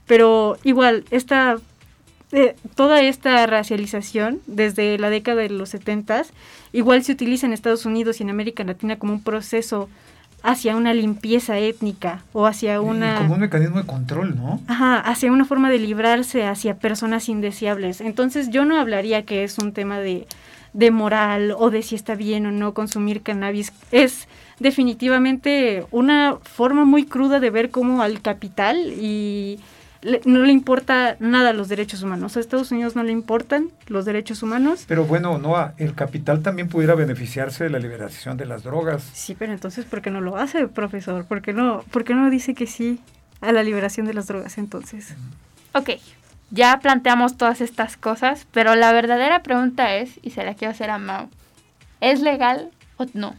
pero 0.06 0.58
igual, 0.64 1.06
esta, 1.12 1.58
eh, 2.34 2.56
toda 2.76 3.02
esta 3.02 3.46
racialización 3.48 4.42
desde 4.48 4.98
la 4.98 5.10
década 5.10 5.42
de 5.42 5.50
los 5.50 5.70
70 5.70 6.26
igual 6.74 7.04
se 7.04 7.14
utiliza 7.14 7.46
en 7.46 7.54
Estados 7.54 7.86
Unidos 7.86 8.20
y 8.20 8.24
en 8.24 8.30
América 8.30 8.64
Latina 8.64 9.00
como 9.00 9.14
un 9.14 9.24
proceso 9.24 9.90
hacia 10.44 10.76
una 10.76 10.94
limpieza 10.94 11.58
étnica 11.58 12.22
o 12.34 12.46
hacia 12.46 12.82
una... 12.82 13.18
como 13.18 13.36
un 13.36 13.40
mecanismo 13.40 13.80
de 13.80 13.88
control, 13.88 14.36
¿no? 14.36 14.60
Ajá, 14.68 15.00
hacia 15.00 15.32
una 15.32 15.46
forma 15.46 15.70
de 15.70 15.80
librarse 15.80 16.46
hacia 16.46 16.76
personas 16.76 17.30
indeseables. 17.30 18.02
Entonces 18.02 18.50
yo 18.50 18.66
no 18.66 18.78
hablaría 18.78 19.24
que 19.24 19.46
es 19.46 19.58
un 19.58 19.72
tema 19.72 20.00
de, 20.00 20.28
de 20.74 20.92
moral 20.92 21.56
o 21.58 21.70
de 21.70 21.82
si 21.82 21.96
está 21.96 22.16
bien 22.16 22.46
o 22.46 22.52
no 22.52 22.74
consumir 22.74 23.22
cannabis. 23.22 23.72
Es 23.92 24.28
definitivamente 24.60 25.86
una 25.92 26.38
forma 26.42 26.84
muy 26.84 27.06
cruda 27.06 27.40
de 27.40 27.50
ver 27.50 27.72
cómo 27.72 28.02
al 28.02 28.22
capital 28.22 28.78
y 29.00 29.60
no 30.26 30.44
le 30.44 30.52
importa 30.52 31.16
nada 31.20 31.54
los 31.54 31.70
derechos 31.70 32.04
humanos. 32.04 32.36
A 32.36 32.40
Estados 32.40 32.72
Unidos 32.72 32.96
no 32.96 33.04
le 33.04 33.12
importan 33.12 33.70
los 33.88 34.06
derechos 34.06 34.44
humanos. 34.44 34.86
Pero 34.88 35.06
bueno, 35.06 35.38
Noah, 35.38 35.74
el 35.78 35.96
capital 35.96 36.42
también 36.42 36.68
pudiera 36.68 36.96
beneficiarse 36.96 37.66
de 37.66 37.70
la 37.70 37.80
liberación 37.80 38.38
de 38.38 38.46
las 38.46 38.64
drogas. 38.64 39.04
Sí, 39.14 39.36
pero 39.38 39.54
entonces, 39.54 39.86
¿por 39.86 40.02
qué 40.02 40.12
no 40.12 40.22
lo 40.22 40.38
hace, 40.38 40.68
profesor? 40.68 41.26
¿Por 41.26 41.42
qué 41.42 41.54
no, 41.54 41.84
por 41.92 42.04
qué 42.04 42.14
no 42.14 42.30
dice 42.30 42.54
que 42.54 42.68
sí 42.68 43.00
a 43.42 43.52
la 43.52 43.64
liberación 43.64 44.06
de 44.06 44.14
las 44.14 44.28
drogas 44.28 44.58
entonces? 44.58 45.16
Ok, 45.74 45.92
ya 46.52 46.80
planteamos 46.80 47.38
todas 47.38 47.62
estas 47.62 47.98
cosas, 47.98 48.46
pero 48.52 48.76
la 48.76 48.92
verdadera 48.92 49.42
pregunta 49.42 49.96
es, 49.96 50.20
y 50.22 50.32
se 50.32 50.44
la 50.44 50.54
quiero 50.54 50.72
hacer 50.72 50.90
a 50.90 51.00
Mau, 51.00 51.30
¿es 52.00 52.22
legal 52.22 52.70
o 52.98 53.06
no? 53.14 53.36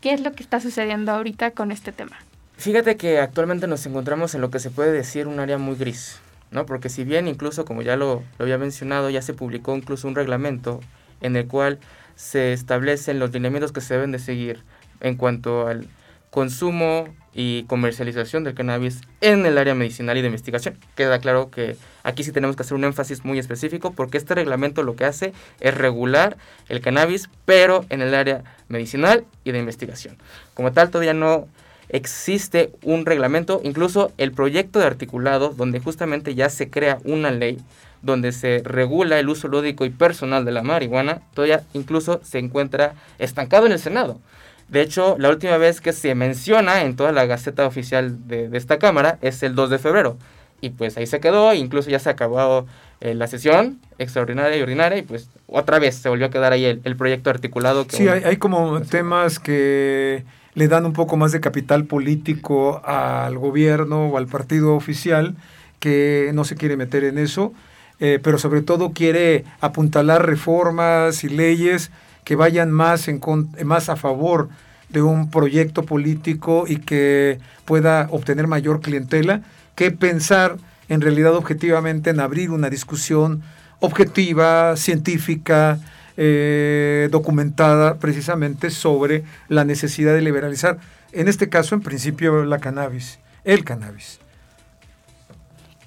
¿Qué 0.00 0.12
es 0.12 0.20
lo 0.20 0.32
que 0.32 0.42
está 0.42 0.60
sucediendo 0.60 1.12
ahorita 1.12 1.52
con 1.52 1.72
este 1.72 1.90
tema? 1.90 2.16
Fíjate 2.56 2.96
que 2.96 3.18
actualmente 3.18 3.66
nos 3.66 3.84
encontramos 3.84 4.34
en 4.34 4.40
lo 4.40 4.50
que 4.50 4.58
se 4.58 4.70
puede 4.70 4.92
decir 4.92 5.26
un 5.26 5.40
área 5.40 5.58
muy 5.58 5.74
gris, 5.74 6.20
¿no? 6.50 6.66
Porque 6.66 6.88
si 6.88 7.04
bien 7.04 7.26
incluso, 7.26 7.64
como 7.64 7.82
ya 7.82 7.96
lo, 7.96 8.22
había 8.38 8.58
mencionado, 8.58 9.10
ya 9.10 9.22
se 9.22 9.34
publicó 9.34 9.76
incluso 9.76 10.06
un 10.06 10.14
reglamento 10.14 10.80
en 11.20 11.36
el 11.36 11.46
cual 11.46 11.78
se 12.14 12.52
establecen 12.52 13.18
los 13.18 13.32
lineamientos 13.32 13.72
que 13.72 13.80
se 13.80 13.94
deben 13.94 14.12
de 14.12 14.18
seguir 14.18 14.62
en 15.00 15.16
cuanto 15.16 15.66
al 15.66 15.88
consumo 16.30 17.08
y 17.32 17.64
comercialización 17.64 18.44
del 18.44 18.54
cannabis 18.54 19.00
en 19.20 19.44
el 19.46 19.58
área 19.58 19.74
medicinal 19.74 20.16
y 20.16 20.20
de 20.20 20.28
investigación. 20.28 20.78
Queda 20.94 21.18
claro 21.18 21.50
que 21.50 21.76
aquí 22.04 22.22
sí 22.22 22.32
tenemos 22.32 22.54
que 22.56 22.62
hacer 22.62 22.76
un 22.76 22.84
énfasis 22.84 23.24
muy 23.24 23.38
específico 23.38 23.92
porque 23.92 24.18
este 24.18 24.34
reglamento 24.34 24.84
lo 24.84 24.94
que 24.94 25.04
hace 25.04 25.32
es 25.60 25.74
regular 25.74 26.36
el 26.68 26.80
cannabis, 26.80 27.28
pero 27.44 27.84
en 27.88 28.00
el 28.00 28.14
área 28.14 28.44
medicinal 28.68 29.24
y 29.42 29.50
de 29.50 29.58
investigación. 29.58 30.16
Como 30.54 30.72
tal, 30.72 30.90
todavía 30.90 31.14
no 31.14 31.48
existe 31.88 32.72
un 32.82 33.06
reglamento, 33.06 33.60
incluso 33.64 34.12
el 34.18 34.32
proyecto 34.32 34.78
de 34.78 34.86
articulado, 34.86 35.50
donde 35.50 35.80
justamente 35.80 36.34
ya 36.34 36.48
se 36.48 36.70
crea 36.70 36.98
una 37.04 37.30
ley 37.30 37.58
donde 38.04 38.32
se 38.32 38.60
regula 38.64 39.18
el 39.18 39.28
uso 39.28 39.48
lúdico 39.48 39.84
y 39.84 39.90
personal 39.90 40.44
de 40.44 40.52
la 40.52 40.62
marihuana, 40.62 41.22
todavía 41.32 41.62
incluso 41.72 42.20
se 42.22 42.38
encuentra 42.38 42.94
estancado 43.18 43.66
en 43.66 43.72
el 43.72 43.78
Senado. 43.78 44.20
De 44.68 44.82
hecho, 44.82 45.16
la 45.18 45.30
última 45.30 45.56
vez 45.56 45.80
que 45.80 45.92
se 45.92 46.14
menciona 46.14 46.82
en 46.82 46.96
toda 46.96 47.12
la 47.12 47.26
Gaceta 47.26 47.66
Oficial 47.66 48.28
de, 48.28 48.50
esta 48.52 48.78
Cámara 48.78 49.18
es 49.22 49.42
el 49.42 49.54
2 49.54 49.70
de 49.70 49.78
febrero. 49.78 50.16
Y 50.60 50.70
pues 50.70 50.96
ahí 50.96 51.06
se 51.06 51.20
quedó, 51.20 51.52
incluso 51.52 51.90
ya 51.90 51.98
se 51.98 52.08
acabó 52.08 52.66
eh, 53.00 53.14
la 53.14 53.26
sesión 53.26 53.80
extraordinaria 53.98 54.56
y 54.56 54.62
ordinaria 54.62 54.98
y 54.98 55.02
pues 55.02 55.28
otra 55.46 55.78
vez 55.78 55.96
se 55.96 56.08
volvió 56.08 56.26
a 56.26 56.30
quedar 56.30 56.52
ahí 56.52 56.64
el, 56.64 56.96
proyecto 56.96 57.28
articulado. 57.28 57.86
sí, 57.88 58.08
hay, 58.08 58.24
hay 58.24 58.36
como 58.38 58.80
temas 58.80 59.38
que 59.38 60.24
le 60.54 60.68
dan 60.68 60.86
un 60.86 60.92
poco 60.92 61.16
más 61.16 61.32
de 61.32 61.40
capital 61.40 61.84
político 61.84 62.80
al 62.84 63.38
gobierno 63.38 64.08
o 64.08 64.16
al 64.16 64.26
partido 64.26 64.74
oficial 64.74 65.34
que 65.80 66.30
no 66.34 66.44
se 66.44 66.56
quiere 66.56 66.76
meter 66.76 67.04
en 67.04 67.18
eso, 67.18 67.52
eh, 68.00 68.18
pero 68.22 68.38
sobre 68.38 68.62
todo 68.62 68.92
quiere 68.92 69.44
apuntalar 69.60 70.26
reformas 70.26 71.24
y 71.24 71.28
leyes 71.28 71.90
que 72.24 72.36
vayan 72.36 72.70
más, 72.70 73.08
en, 73.08 73.20
más 73.64 73.88
a 73.88 73.96
favor 73.96 74.48
de 74.88 75.02
un 75.02 75.30
proyecto 75.30 75.84
político 75.84 76.64
y 76.66 76.76
que 76.76 77.38
pueda 77.64 78.08
obtener 78.10 78.46
mayor 78.46 78.80
clientela, 78.80 79.42
que 79.74 79.90
pensar 79.90 80.56
en 80.88 81.00
realidad 81.00 81.34
objetivamente 81.34 82.10
en 82.10 82.20
abrir 82.20 82.50
una 82.50 82.70
discusión 82.70 83.42
objetiva, 83.80 84.76
científica, 84.76 85.78
eh, 86.16 87.08
documentada 87.10 87.96
precisamente 87.96 88.70
sobre 88.70 89.24
la 89.48 89.64
necesidad 89.64 90.14
de 90.14 90.22
liberalizar, 90.22 90.78
en 91.12 91.28
este 91.28 91.48
caso 91.48 91.74
en 91.74 91.82
principio 91.82 92.44
la 92.44 92.58
cannabis, 92.58 93.18
el 93.44 93.64
cannabis. 93.64 94.20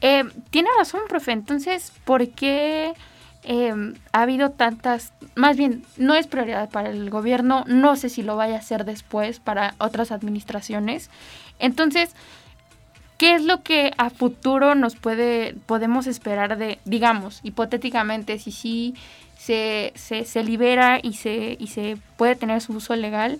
Eh, 0.01 0.23
tiene 0.51 0.69
razón, 0.77 1.01
profe. 1.07 1.31
Entonces, 1.31 1.91
¿por 2.05 2.27
qué 2.29 2.93
eh, 3.49 3.73
ha 4.11 4.21
habido 4.21 4.51
tantas, 4.51 5.13
más 5.35 5.55
bien, 5.55 5.85
no 5.95 6.15
es 6.15 6.27
prioridad 6.27 6.69
para 6.69 6.89
el 6.89 7.09
gobierno, 7.09 7.63
no 7.65 7.95
sé 7.95 8.09
si 8.09 8.21
lo 8.21 8.35
vaya 8.35 8.55
a 8.55 8.59
hacer 8.59 8.83
después 8.83 9.39
para 9.39 9.73
otras 9.77 10.11
administraciones. 10.11 11.09
Entonces, 11.57 12.09
¿qué 13.17 13.35
es 13.35 13.43
lo 13.43 13.63
que 13.63 13.93
a 13.97 14.09
futuro 14.09 14.75
nos 14.75 14.95
puede, 14.95 15.55
podemos 15.65 16.07
esperar 16.07 16.57
de, 16.57 16.79
digamos, 16.85 17.39
hipotéticamente, 17.43 18.39
si 18.39 18.51
sí 18.51 18.95
se, 19.37 19.93
se, 19.95 20.43
libera 20.43 20.99
y 21.01 21.13
se, 21.13 21.55
y 21.59 21.67
se 21.67 21.97
puede 22.17 22.35
tener 22.35 22.61
su 22.61 22.73
uso 22.73 22.95
legal, 22.95 23.39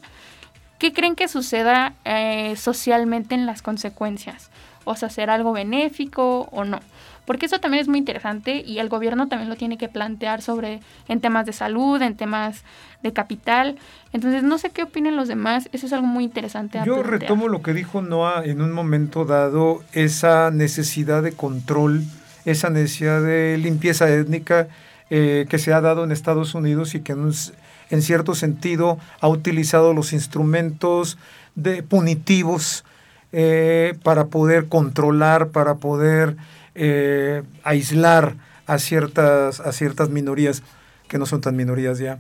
¿qué 0.80 0.94
creen 0.94 1.16
que 1.16 1.28
suceda 1.28 1.94
eh, 2.06 2.56
socialmente 2.56 3.36
en 3.36 3.46
las 3.46 3.62
consecuencias? 3.62 4.50
O 4.88 4.96
sea, 4.96 5.08
hacer 5.08 5.30
algo 5.30 5.52
benéfico 5.52 6.48
o 6.52 6.64
no. 6.64 6.80
Porque 7.26 7.46
eso 7.46 7.60
también 7.60 7.82
es 7.82 7.90
muy 7.90 8.00
interesante 8.00 8.64
y 8.66 8.80
el 8.80 8.88
gobierno 8.88 9.28
también 9.28 9.50
lo 9.50 9.58
tiene 9.58 9.78
que 9.78 9.90
plantear 9.90 10.42
sobre 10.42 10.80
en 11.10 11.20
temas 11.20 11.46
de 11.46 11.52
salud, 11.52 12.02
en 12.02 12.16
temas 12.16 12.64
de 13.04 13.12
capital. 13.12 13.76
Entonces, 14.14 14.44
no 14.44 14.58
sé 14.58 14.70
qué 14.70 14.84
opinen 14.84 15.18
los 15.18 15.28
demás, 15.28 15.68
eso 15.74 15.88
es 15.88 15.94
algo 15.94 16.08
muy 16.08 16.24
interesante. 16.24 16.80
Yo 16.86 17.04
retomo 17.04 17.50
lo 17.50 17.62
que 17.62 17.74
dijo 17.74 18.02
Noah 18.02 18.46
en 18.46 18.62
un 18.62 18.72
momento 18.72 19.26
dado, 19.26 19.84
esa 19.92 20.52
necesidad 20.52 21.22
de 21.22 21.34
control, 21.34 22.06
esa 22.46 22.70
necesidad 22.70 23.22
de 23.22 23.58
limpieza 23.58 24.10
étnica 24.10 24.70
eh, 25.10 25.48
que 25.50 25.60
se 25.60 25.74
ha 25.74 25.82
dado 25.82 26.06
en 26.06 26.14
Estados 26.14 26.56
Unidos 26.56 26.96
y 26.96 27.02
que 27.02 27.12
en 27.12 28.02
cierto 28.02 28.36
sentido 28.36 29.00
ha 29.20 29.28
utilizado 29.28 29.94
los 29.94 30.14
instrumentos 30.14 31.18
de 31.56 31.84
punitivos 31.84 32.86
eh, 33.34 33.96
para 34.04 34.28
poder 34.28 34.68
controlar, 34.68 35.50
para 35.50 35.76
poder 35.76 36.38
eh, 36.76 37.44
aislar 37.64 38.36
a 38.66 38.80
ciertas, 38.80 39.60
a 39.60 39.72
ciertas 39.72 40.10
minorías 40.10 40.64
que 41.08 41.18
no 41.18 41.26
son 41.26 41.42
tan 41.42 41.56
minorías 41.56 42.00
ya. 42.00 42.20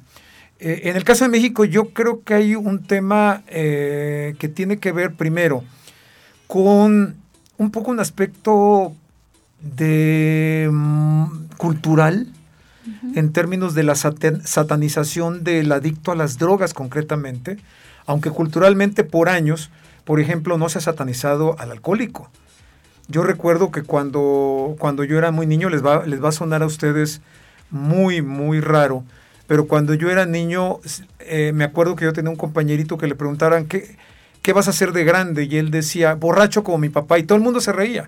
Eh, 0.60 0.82
en 0.86 0.98
el 0.98 1.04
caso 1.04 1.24
de 1.24 1.30
México 1.30 1.66
yo 1.66 1.90
creo 1.90 2.24
que 2.24 2.34
hay 2.34 2.56
un 2.56 2.84
tema 2.84 3.44
que 3.48 4.52
tiene 4.54 4.78
que 4.78 4.92
ver 4.92 5.14
primero 5.14 5.64
con 6.48 7.16
un 7.58 7.72
poco 7.72 7.92
un 7.92 8.00
aspecto 8.00 8.94
de 9.62 10.70
mm, 10.72 11.26
cultural 11.58 12.28
en 13.16 13.34
términos 13.34 13.74
de 13.76 13.84
la 13.84 13.96
satanización 13.96 15.44
del 15.44 15.72
adicto 15.72 16.12
a 16.12 16.16
las 16.16 16.38
drogas 16.38 16.74
concretamente, 16.74 17.58
aunque 18.06 18.30
culturalmente 18.30 19.04
por 19.04 19.30
años, 19.30 19.70
por 20.08 20.22
ejemplo, 20.22 20.58
no 20.58 20.70
se 20.70 20.78
ha 20.78 20.82
satanizado 20.82 21.60
al 21.60 21.70
alcohólico. 21.70 22.32
Yo 23.10 23.24
recuerdo 23.24 23.72
que 23.72 23.84
cuando, 23.84 24.78
cuando 24.80 25.04
yo 25.04 25.18
era 25.18 25.32
muy 25.32 25.46
niño, 25.46 25.70
les 25.70 25.86
va, 25.86 26.06
les 26.06 26.24
va 26.24 26.30
a 26.30 26.32
sonar 26.32 26.64
a 26.64 26.66
ustedes 26.66 27.20
muy, 27.72 28.22
muy 28.22 28.62
raro, 28.62 29.04
pero 29.48 29.68
cuando 29.68 29.94
yo 29.94 30.10
era 30.10 30.26
niño, 30.26 30.80
eh, 31.20 31.52
me 31.54 31.66
acuerdo 31.66 31.98
que 31.98 32.06
yo 32.06 32.14
tenía 32.14 32.32
un 32.32 32.38
compañerito 32.38 32.98
que 32.98 33.06
le 33.06 33.16
preguntaran, 33.16 33.66
¿qué, 33.66 33.98
¿qué 34.42 34.54
vas 34.54 34.68
a 34.68 34.70
hacer 34.70 34.94
de 34.94 35.04
grande? 35.04 35.44
Y 35.44 35.58
él 35.58 35.72
decía, 35.72 36.14
borracho 36.16 36.64
como 36.64 36.78
mi 36.78 36.88
papá, 36.88 37.20
y 37.20 37.24
todo 37.24 37.38
el 37.38 37.44
mundo 37.44 37.60
se 37.60 37.74
reía. 37.74 38.08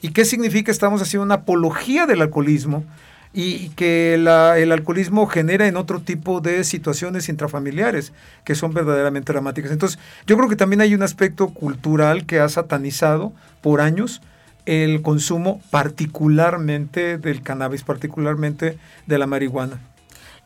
¿Y 0.00 0.12
qué 0.12 0.24
significa? 0.24 0.72
Estamos 0.72 1.02
haciendo 1.02 1.26
una 1.26 1.34
apología 1.34 2.06
del 2.06 2.22
alcoholismo 2.22 2.82
y 3.32 3.68
que 3.70 4.14
el 4.14 4.26
alcoholismo 4.26 5.26
genera 5.26 5.68
en 5.68 5.76
otro 5.76 6.00
tipo 6.00 6.40
de 6.40 6.64
situaciones 6.64 7.28
intrafamiliares 7.28 8.12
que 8.44 8.54
son 8.54 8.74
verdaderamente 8.74 9.32
dramáticas. 9.32 9.70
Entonces, 9.70 10.00
yo 10.26 10.36
creo 10.36 10.48
que 10.48 10.56
también 10.56 10.80
hay 10.80 10.94
un 10.94 11.02
aspecto 11.02 11.48
cultural 11.48 12.26
que 12.26 12.40
ha 12.40 12.48
satanizado 12.48 13.32
por 13.60 13.80
años 13.80 14.20
el 14.66 15.02
consumo 15.02 15.60
particularmente 15.70 17.18
del 17.18 17.42
cannabis, 17.42 17.82
particularmente 17.82 18.78
de 19.06 19.18
la 19.18 19.26
marihuana. 19.26 19.80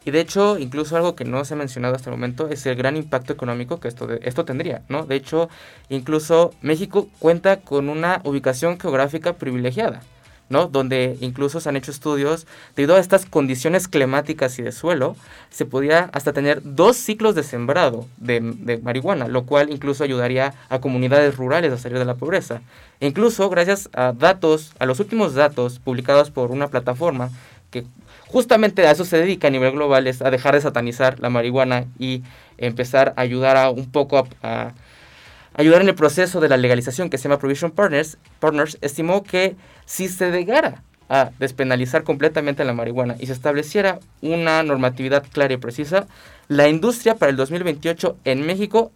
Y 0.04 0.10
de 0.10 0.20
hecho, 0.20 0.58
incluso 0.58 0.96
algo 0.96 1.16
que 1.16 1.24
no 1.24 1.42
se 1.46 1.54
ha 1.54 1.56
mencionado 1.56 1.94
hasta 1.94 2.10
el 2.10 2.16
momento 2.16 2.48
es 2.48 2.66
el 2.66 2.76
gran 2.76 2.96
impacto 2.96 3.32
económico 3.32 3.80
que 3.80 3.88
esto, 3.88 4.06
esto 4.20 4.44
tendría, 4.44 4.82
¿no? 4.90 5.06
De 5.06 5.16
hecho, 5.16 5.48
incluso 5.88 6.52
México 6.60 7.08
cuenta 7.18 7.60
con 7.60 7.88
una 7.88 8.20
ubicación 8.24 8.78
geográfica 8.78 9.32
privilegiada. 9.32 10.02
Donde 10.70 11.16
incluso 11.20 11.61
se 11.61 11.68
han 11.68 11.76
hecho 11.76 11.90
estudios 11.90 12.46
debido 12.76 12.96
a 12.96 13.00
estas 13.00 13.26
condiciones 13.26 13.88
climáticas 13.88 14.58
y 14.58 14.62
de 14.62 14.73
suelo, 14.73 15.16
se 15.50 15.66
podía 15.66 16.11
hasta 16.12 16.32
tener 16.32 16.61
dos 16.62 16.96
ciclos 16.96 17.34
de 17.34 17.42
sembrado 17.42 18.06
de, 18.16 18.40
marihuana, 18.82 19.28
lo 19.28 19.44
cual 19.44 19.70
incluso 19.70 20.04
ayudaría 20.04 20.54
a 20.68 20.80
comunidades 20.80 21.37
rurales 21.37 21.73
a 21.73 21.78
salir 21.78 21.99
de 21.99 22.04
la 22.04 22.14
pobreza. 22.14 22.62
E 23.00 23.06
incluso 23.06 23.50
gracias 23.50 23.88
a 23.92 24.12
datos, 24.12 24.73
a 24.78 24.87
los 24.87 25.00
últimos 25.00 25.34
datos 25.34 25.80
publicados 25.80 26.30
por 26.30 26.50
una 26.50 26.68
plataforma 26.68 27.30
que 27.70 27.84
justamente 28.28 28.87
a 28.87 28.92
eso 28.92 29.04
se 29.04 29.18
dedica 29.18 29.49
a 29.49 29.50
nivel 29.50 29.73
global, 29.73 30.06
es 30.06 30.23
a 30.23 30.30
dejar 30.30 30.54
de 30.54 30.61
satanizar 30.61 31.18
la 31.20 31.30
marihuana 31.30 31.87
y 31.99 32.23
empezar 32.58 33.12
a 33.16 33.23
ayudar 33.23 33.56
a 33.56 33.70
un 33.70 33.90
poco 33.90 34.28
a, 34.42 34.73
ayudar 35.54 35.82
en 35.82 35.88
el 35.88 35.94
proceso 35.94 36.40
de 36.40 36.49
la 36.49 36.56
legalización 36.56 37.11
que 37.11 37.18
se 37.18 37.25
llama 37.25 37.38
Provision 37.38 37.70
Partners, 37.70 38.19
Partners 38.40 38.78
estimó 38.80 39.23
que 39.23 39.56
si 39.86 40.08
se 40.08 40.30
llegara 40.30 40.82
a 41.08 41.30
despenalizar 41.38 42.02
completamente 42.02 42.64
la 42.64 42.73
marihuana 42.73 43.17
y 43.19 43.26
se 43.26 43.32
estableciera 43.32 44.00
una 44.21 44.62
normatividad 44.62 45.25
clara 45.32 45.54
y 45.54 45.58
precisa, 45.58 46.06
la 46.49 46.69
industria 46.69 47.17
para 47.17 47.30
el 47.30 47.36
2028 47.36 48.19
en 48.25 48.47
México 48.47 48.90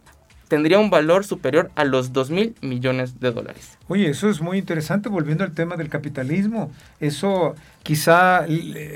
tendría 0.47 0.79
un 0.79 0.89
valor 0.89 1.23
superior 1.23 1.71
a 1.75 1.85
los 1.85 2.11
2 2.11 2.31
mil 2.31 2.55
millones 2.61 3.19
de 3.19 3.31
dólares. 3.31 3.77
Oye, 3.87 4.09
eso 4.09 4.29
es 4.29 4.41
muy 4.41 4.57
interesante, 4.57 5.07
volviendo 5.07 5.43
al 5.43 5.53
tema 5.53 5.77
del 5.77 5.89
capitalismo. 5.89 6.71
Eso 6.99 7.55
quizá 7.83 8.45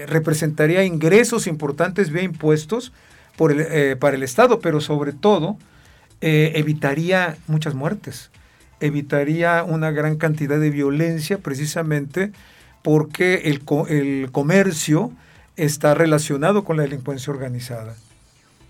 representaría 0.07 0.83
ingresos 0.83 1.45
importantes 1.45 2.09
vía 2.09 2.23
impuestos 2.23 2.91
por 3.37 3.51
el, 3.51 3.61
eh, 3.61 3.95
para 3.95 4.15
el 4.15 4.23
Estado, 4.23 4.59
pero 4.59 4.81
sobre 4.81 5.13
todo 5.13 5.57
eh, 6.21 6.53
evitaría 6.55 7.37
muchas 7.47 7.73
muertes 7.75 8.31
evitaría 8.83 9.63
una 9.63 9.91
gran 9.91 10.17
cantidad 10.17 10.59
de 10.59 10.69
violencia 10.69 11.37
precisamente 11.37 12.33
porque 12.81 13.43
el, 13.45 13.61
el 13.87 14.29
comercio 14.31 15.13
está 15.55 15.93
relacionado 15.93 16.65
con 16.65 16.75
la 16.75 16.83
delincuencia 16.83 17.31
organizada. 17.31 17.95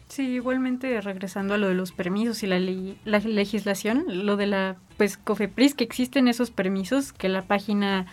Sí, 0.10 0.36
igualmente 0.36 1.01
regresando 1.01 1.56
a 1.56 1.58
lo 1.58 1.67
de 1.67 1.73
los 1.73 1.91
permisos 1.91 2.43
y 2.43 2.47
la, 2.47 2.60
la 2.60 3.19
legislación, 3.19 4.06
lo 4.08 4.38
de 4.38 4.45
la 4.45 4.75
pues 4.97 5.17
COFEPRIS, 5.17 5.73
que 5.73 5.84
existen 5.84 6.27
esos 6.27 6.51
permisos, 6.51 7.12
que 7.12 7.27
la 7.27 7.41
página 7.41 8.06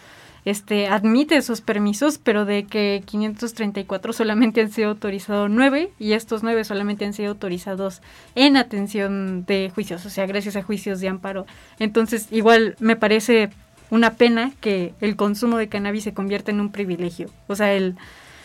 este, 0.45 0.89
admite 0.89 1.37
esos 1.37 1.61
permisos, 1.61 2.19
pero 2.19 2.45
de 2.45 2.65
que 2.65 3.03
534 3.05 4.13
solamente 4.13 4.61
han 4.61 4.71
sido 4.71 4.91
autorizados 4.91 5.51
9 5.51 5.91
y 5.99 6.13
estos 6.13 6.43
9 6.43 6.65
solamente 6.65 7.05
han 7.05 7.13
sido 7.13 7.31
autorizados 7.31 8.01
en 8.35 8.57
atención 8.57 9.45
de 9.47 9.71
juicios, 9.75 10.05
o 10.07 10.11
sea, 10.11 10.27
gracias 10.27 10.57
a 10.57 10.63
juicios 10.63 11.01
de 11.01 11.09
amparo. 11.09 11.47
Entonces, 11.79 12.29
igual 12.31 12.77
me 12.81 12.97
parece 12.97 13.51
una 13.91 14.15
pena 14.15 14.53
que 14.61 14.95
el 15.01 15.17
consumo 15.17 15.59
de 15.59 15.69
cannabis 15.69 16.05
se 16.05 16.15
convierta 16.15 16.51
en 16.51 16.61
un 16.61 16.71
privilegio. 16.71 17.31
O 17.49 17.57
sea, 17.57 17.73
el, 17.75 17.97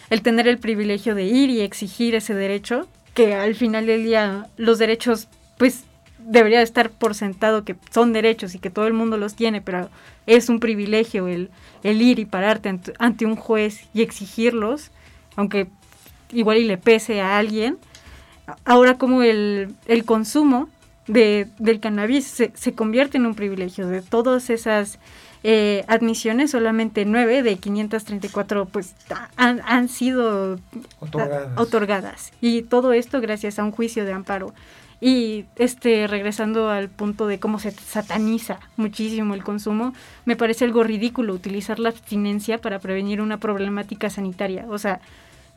el 0.09 0.21
tener 0.21 0.47
el 0.47 0.57
privilegio 0.57 1.15
de 1.15 1.25
ir 1.25 1.49
y 1.49 1.61
exigir 1.61 2.15
ese 2.15 2.33
derecho, 2.33 2.87
que 3.13 3.35
al 3.35 3.55
final 3.55 3.85
del 3.85 4.03
día 4.03 4.47
los 4.57 4.79
derechos, 4.79 5.27
pues 5.57 5.85
debería 6.25 6.61
estar 6.61 6.89
por 6.89 7.15
sentado 7.15 7.63
que 7.63 7.75
son 7.91 8.11
derechos 8.11 8.55
y 8.55 8.59
que 8.59 8.69
todo 8.69 8.87
el 8.87 8.93
mundo 8.93 9.17
los 9.17 9.35
tiene, 9.35 9.61
pero 9.61 9.89
es 10.25 10.49
un 10.49 10.59
privilegio 10.59 11.27
el, 11.27 11.49
el 11.83 12.01
ir 12.01 12.19
y 12.19 12.25
pararte 12.25 12.77
ante, 12.99 13.25
un 13.25 13.35
juez 13.35 13.87
y 13.93 14.01
exigirlos, 14.01 14.91
aunque 15.35 15.67
igual 16.31 16.57
y 16.57 16.65
le 16.65 16.77
pese 16.77 17.21
a 17.21 17.37
alguien. 17.37 17.77
Ahora 18.65 18.97
como 18.97 19.23
el, 19.23 19.73
el 19.87 20.05
consumo 20.05 20.69
de, 21.07 21.47
del 21.59 21.79
cannabis 21.79 22.25
se, 22.25 22.51
se, 22.55 22.73
convierte 22.73 23.17
en 23.17 23.25
un 23.25 23.35
privilegio. 23.35 23.87
De 23.87 24.01
todas 24.01 24.49
esas 24.49 24.99
eh, 25.43 25.85
admisiones, 25.87 26.51
solamente 26.51 27.05
nueve 27.05 27.43
de 27.43 27.57
534 27.57 28.65
pues, 28.65 28.95
han, 29.35 29.61
han 29.63 29.89
sido 29.89 30.59
otorgadas. 31.55 32.31
Y 32.41 32.63
todo 32.63 32.93
esto 32.93 33.21
gracias 33.21 33.59
a 33.59 33.63
un 33.63 33.71
juicio 33.71 34.05
de 34.05 34.13
amparo. 34.13 34.55
Y 35.01 35.45
este, 35.57 36.07
regresando 36.07 36.69
al 36.69 36.89
punto 36.89 37.27
de 37.27 37.39
cómo 37.39 37.59
se 37.59 37.71
sataniza 37.71 38.59
muchísimo 38.77 39.33
el 39.33 39.43
consumo, 39.43 39.93
me 40.25 40.35
parece 40.35 40.65
algo 40.65 40.83
ridículo 40.83 41.33
utilizar 41.33 41.79
la 41.79 41.89
abstinencia 41.89 42.59
para 42.59 42.79
prevenir 42.79 43.21
una 43.21 43.37
problemática 43.37 44.09
sanitaria. 44.09 44.65
O 44.69 44.77
sea, 44.77 45.01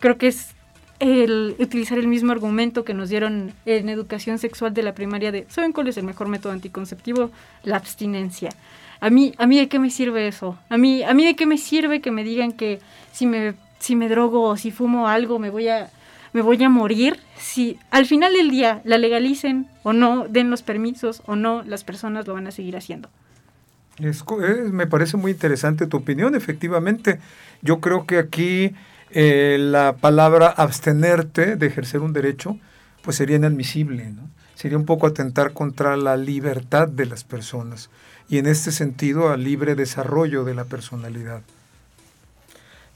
creo 0.01 0.19
que 0.19 0.29
es 0.29 0.55
el 0.99 1.55
utilizar 1.59 1.99
el 1.99 2.09
mismo 2.09 2.33
argumento 2.33 2.85
que 2.85 2.95
nos 2.95 3.09
dieron 3.09 3.53
en 3.67 3.89
educación 3.89 4.39
sexual 4.39 4.75
de 4.75 4.83
la 4.83 4.95
primaria 4.95 5.31
de 5.31 5.47
¿saben 5.49 5.73
cuál 5.73 5.89
es 5.89 5.97
el 5.97 6.05
mejor 6.05 6.29
método 6.29 6.53
anticonceptivo? 6.53 7.31
La 7.63 7.77
abstinencia. 7.77 8.51
A 9.01 9.11
mí, 9.11 9.33
a 9.39 9.47
mí 9.47 9.59
de 9.59 9.69
qué 9.69 9.79
me 9.79 9.91
sirve 9.91 10.27
eso? 10.27 10.59
A 10.69 10.77
mí, 10.77 11.05
a 11.05 11.15
mí 11.15 11.25
de 11.25 11.37
qué 11.37 11.47
me 11.47 11.57
sirve 11.57 12.01
que 12.01 12.11
me 12.11 12.25
digan 12.25 12.53
que 12.53 12.81
si 13.13 13.27
me, 13.27 13.55
si 13.79 13.95
me 13.95 14.09
drogo 14.09 14.43
o 14.43 14.57
si 14.57 14.73
fumo 14.73 15.07
algo 15.07 15.39
me 15.39 15.51
voy 15.51 15.69
a 15.69 15.89
me 16.33 16.43
voy 16.43 16.63
a 16.63 16.69
morir 16.69 17.21
si 17.39 17.79
al 17.91 18.07
final 18.07 18.33
del 18.33 18.51
día 18.51 18.81
la 18.85 18.99
legalicen 18.99 19.69
o 19.83 19.93
no, 19.93 20.27
den 20.29 20.51
los 20.51 20.63
permisos 20.63 21.23
o 21.27 21.37
no, 21.37 21.63
las 21.63 21.85
personas 21.85 22.27
lo 22.27 22.35
van 22.35 22.47
a 22.47 22.51
seguir 22.51 22.77
haciendo. 22.77 23.09
me 24.73 24.87
parece 24.87 25.17
muy 25.17 25.33
interesante 25.33 25.87
tu 25.87 25.97
opinión, 25.97 26.35
efectivamente. 26.35 27.19
Yo 27.63 27.81
creo 27.81 28.07
que 28.07 28.19
aquí 28.19 28.75
eh, 29.11 29.57
la 29.59 29.97
palabra 29.97 30.49
abstenerte 30.49 31.57
de 31.57 31.67
ejercer 31.67 32.01
un 32.01 32.13
derecho, 32.13 32.59
pues 33.03 33.17
sería 33.17 33.37
inadmisible, 33.37 34.11
¿no? 34.11 34.29
Sería 34.55 34.77
un 34.77 34.87
poco 34.87 35.07
atentar 35.07 35.53
contra 35.53 35.97
la 35.97 36.17
libertad 36.17 36.89
de 36.89 37.07
las 37.07 37.23
personas 37.23 37.91
y 38.29 38.39
en 38.39 38.47
este 38.47 38.73
sentido 38.73 39.31
al 39.31 39.45
libre 39.45 39.77
desarrollo 39.77 40.45
de 40.45 40.55
la 40.55 40.65
personalidad. 40.65 41.43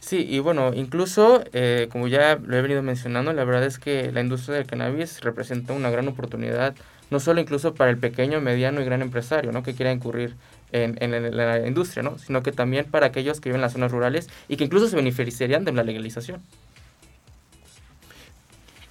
Sí, 0.03 0.27
y 0.29 0.41
bueno, 0.41 0.73
incluso, 0.75 1.45
eh, 1.53 1.89
como 1.93 2.09
ya 2.09 2.35
lo 2.35 2.57
he 2.57 2.61
venido 2.61 2.83
mencionando, 2.83 3.33
la 3.33 3.45
verdad 3.45 3.63
es 3.65 3.79
que 3.79 4.11
la 4.11 4.21
industria 4.21 4.57
del 4.57 4.67
cannabis 4.67 5.21
representa 5.21 5.75
una 5.75 5.91
gran 5.91 6.09
oportunidad, 6.09 6.75
no 7.11 7.21
solo 7.21 7.41
incluso 7.41 7.75
para 7.75 7.91
el 7.91 7.99
pequeño, 7.99 8.41
mediano 8.41 8.81
y 8.81 8.85
gran 8.85 9.01
empresario, 9.01 9.53
¿no? 9.53 9.63
Que 9.63 9.75
quiera 9.75 9.93
incurrir 9.93 10.35
en, 10.73 10.97
en, 11.01 11.37
la 11.37 11.67
industria, 11.69 12.03
¿no? 12.03 12.19
sino 12.19 12.43
que 12.43 12.51
también 12.51 12.87
para 12.87 13.07
aquellos 13.07 13.41
que 13.41 13.51
viven 13.51 13.59
en 13.59 13.63
las 13.63 13.75
zonas 13.75 13.93
rurales 13.93 14.29
y 14.49 14.57
que 14.57 14.65
incluso 14.65 14.89
se 14.89 14.97
beneficiarían 14.97 15.65
de 15.65 15.73
la 15.73 15.85
legalización. 15.85 16.43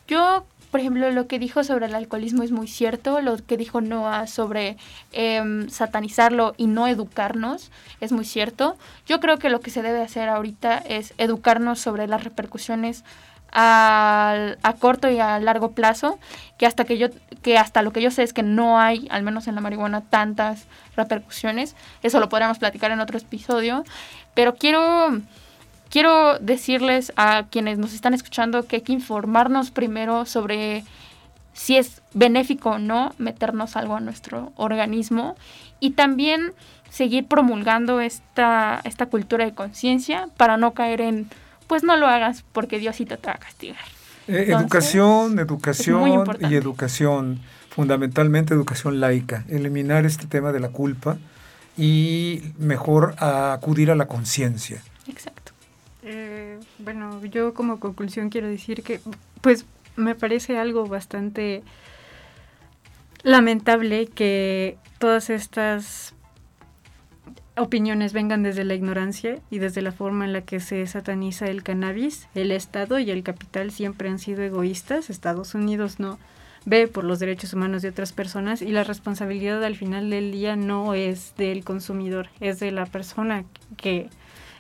Yo, 0.08 0.46
por 0.72 0.80
ejemplo, 0.80 1.12
lo 1.12 1.28
que 1.28 1.38
dijo 1.38 1.64
sobre 1.64 1.88
el 1.88 1.96
alcoholismo 1.96 2.44
es 2.44 2.52
muy 2.52 2.68
cierto, 2.68 3.20
lo 3.20 3.36
que 3.38 3.58
dijo 3.58 3.82
Noah 3.82 4.26
sobre 4.26 4.78
em, 5.12 5.70
satanizarlo 5.70 6.56
y 6.58 6.68
no 6.68 6.88
educarnos 6.88 7.72
es 8.00 8.14
muy 8.14 8.24
cierto. 8.24 8.78
Yo 9.06 9.20
creo 9.20 9.38
que 9.38 9.50
lo 9.50 9.60
que 9.60 9.70
se 9.70 9.82
debe 9.82 10.02
hacer 10.02 10.30
ahorita 10.30 10.78
es 10.78 11.14
educarnos 11.18 11.80
sobre 11.80 12.08
las 12.08 12.24
repercusiones 12.24 13.04
a, 13.52 14.56
a, 14.64 14.74
corto 14.74 15.10
y 15.10 15.20
a 15.20 15.40
largo 15.40 15.72
plazo, 15.72 16.20
que 16.58 16.66
hasta 16.66 16.86
que 16.86 16.98
yo, 16.98 17.08
que 17.42 17.58
hasta 17.58 17.82
lo 17.82 17.92
que 17.92 18.02
yo 18.02 18.10
sé 18.10 18.24
es 18.24 18.32
que 18.32 18.44
no 18.44 18.80
hay, 18.80 19.08
al 19.12 19.24
menos 19.24 19.48
en 19.48 19.56
la 19.56 19.62
marihuana, 19.62 20.02
tantas 20.02 20.68
repercusiones. 20.96 21.76
Eso 22.02 22.20
lo 22.20 22.30
podríamos 22.30 22.60
platicar 22.60 22.92
en 22.92 23.02
otro 23.02 23.18
episodio. 23.18 23.84
Pero 24.34 24.56
quiero, 24.56 25.20
quiero 25.92 26.40
decirles 26.40 27.14
a 27.18 27.46
quienes 27.52 27.78
nos 27.78 27.94
están 27.94 28.16
escuchando 28.16 28.66
que 28.66 28.78
hay 28.78 28.82
que 28.82 28.94
informarnos 28.94 29.70
primero 29.70 30.26
sobre 30.26 30.84
si 31.54 31.78
es 31.78 32.02
benéfico 32.14 32.72
o 32.72 32.80
no 32.80 33.14
meternos 33.18 33.76
algo 33.76 33.96
a 33.96 34.00
nuestro 34.00 34.54
organismo 34.56 35.36
y 35.80 35.92
también 35.92 36.54
seguir 36.90 37.28
promulgando 37.28 38.02
esta, 38.02 38.82
esta 38.86 39.06
cultura 39.06 39.46
de 39.46 39.54
conciencia 39.54 40.30
para 40.38 40.58
no 40.58 40.74
caer 40.74 41.02
en 41.02 41.30
pues 41.68 41.84
no 41.84 41.96
lo 41.96 42.08
hagas 42.08 42.44
porque 42.52 42.80
Diosito 42.80 43.18
te 43.18 43.28
va 43.28 43.36
a 43.36 43.40
castigar. 43.40 43.80
Eh, 44.28 44.48
educación, 44.50 45.40
educación 45.40 46.26
y 46.42 46.56
educación, 46.56 47.40
fundamentalmente 47.70 48.54
educación 48.54 49.00
laica, 49.00 49.46
eliminar 49.50 50.06
este 50.06 50.28
tema 50.28 50.52
de 50.52 50.60
la 50.60 50.70
culpa 50.70 51.18
y 51.78 52.42
mejor 52.58 53.16
acudir 53.18 53.90
a 53.92 53.96
la 53.96 54.08
conciencia. 54.08 54.82
Exacto. 55.08 55.41
Eh, 56.04 56.60
bueno, 56.80 57.24
yo 57.26 57.54
como 57.54 57.80
conclusión 57.80 58.30
quiero 58.30 58.48
decir 58.48 58.84
que 58.84 59.00
pues 59.42 59.66
me 59.96 60.16
parece 60.16 60.58
algo 60.58 60.88
bastante 60.88 61.64
lamentable 63.24 64.08
que 64.08 64.78
todas 64.98 65.30
estas 65.30 66.16
opiniones 67.58 68.14
vengan 68.14 68.44
desde 68.44 68.64
la 68.64 68.74
ignorancia 68.74 69.40
y 69.50 69.60
desde 69.60 69.82
la 69.82 69.92
forma 69.92 70.26
en 70.26 70.34
la 70.34 70.42
que 70.42 70.60
se 70.60 70.86
sataniza 70.88 71.48
el 71.48 71.64
cannabis, 71.64 72.28
el 72.34 72.52
Estado 72.52 72.98
y 73.00 73.12
el 73.12 73.24
capital 73.24 73.72
siempre 73.72 74.10
han 74.10 74.20
sido 74.20 74.42
egoístas. 74.42 75.10
Estados 75.10 75.54
Unidos 75.54 76.00
no 76.00 76.18
ve 76.66 76.88
por 76.88 77.04
los 77.04 77.20
derechos 77.20 77.54
humanos 77.54 77.82
de 77.82 77.90
otras 77.90 78.14
personas 78.14 78.62
y 78.62 78.70
la 78.70 78.84
responsabilidad 78.84 79.64
al 79.64 79.76
final 79.76 80.10
del 80.10 80.32
día 80.32 80.56
no 80.56 80.94
es 80.94 81.34
del 81.38 81.64
consumidor, 81.64 82.30
es 82.40 82.60
de 82.60 82.72
la 82.72 82.86
persona 82.86 83.46
que 83.78 84.10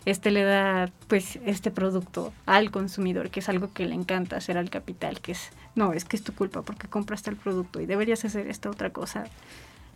este 0.05 0.31
le 0.31 0.43
da 0.43 0.89
pues 1.07 1.39
este 1.45 1.71
producto 1.71 2.33
al 2.45 2.71
consumidor, 2.71 3.29
que 3.29 3.39
es 3.39 3.49
algo 3.49 3.71
que 3.73 3.85
le 3.85 3.95
encanta 3.95 4.37
hacer 4.37 4.57
al 4.57 4.69
capital, 4.69 5.21
que 5.21 5.33
es 5.33 5.49
no, 5.75 5.93
es 5.93 6.05
que 6.05 6.17
es 6.17 6.23
tu 6.23 6.33
culpa 6.33 6.61
porque 6.63 6.87
compraste 6.87 7.29
el 7.29 7.37
producto 7.37 7.79
y 7.79 7.85
deberías 7.85 8.25
hacer 8.25 8.47
esta 8.47 8.69
otra 8.69 8.89
cosa 8.91 9.25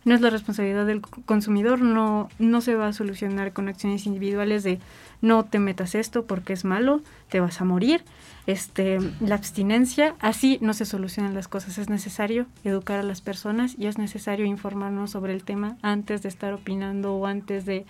no 0.06 0.14
es 0.14 0.20
la 0.20 0.30
responsabilidad 0.30 0.86
del 0.86 1.00
consumidor, 1.02 1.80
no, 1.80 2.28
no 2.38 2.60
se 2.60 2.76
va 2.76 2.86
a 2.86 2.92
solucionar 2.92 3.52
con 3.52 3.68
acciones 3.68 4.06
individuales 4.06 4.62
de 4.62 4.78
no 5.20 5.44
te 5.44 5.58
metas 5.58 5.96
esto 5.96 6.26
porque 6.26 6.52
es 6.52 6.64
malo, 6.64 7.00
te 7.28 7.40
vas 7.40 7.60
a 7.60 7.64
morir. 7.64 8.04
Este, 8.46 9.00
la 9.18 9.34
abstinencia, 9.34 10.14
así 10.20 10.58
no 10.60 10.74
se 10.74 10.84
solucionan 10.84 11.34
las 11.34 11.48
cosas, 11.48 11.76
es 11.78 11.88
necesario 11.88 12.46
educar 12.62 13.00
a 13.00 13.02
las 13.02 13.20
personas 13.20 13.74
y 13.76 13.86
es 13.86 13.98
necesario 13.98 14.46
informarnos 14.46 15.10
sobre 15.10 15.32
el 15.32 15.42
tema 15.42 15.76
antes 15.82 16.22
de 16.22 16.28
estar 16.28 16.54
opinando 16.54 17.16
o 17.16 17.26
antes 17.26 17.66
de 17.66 17.84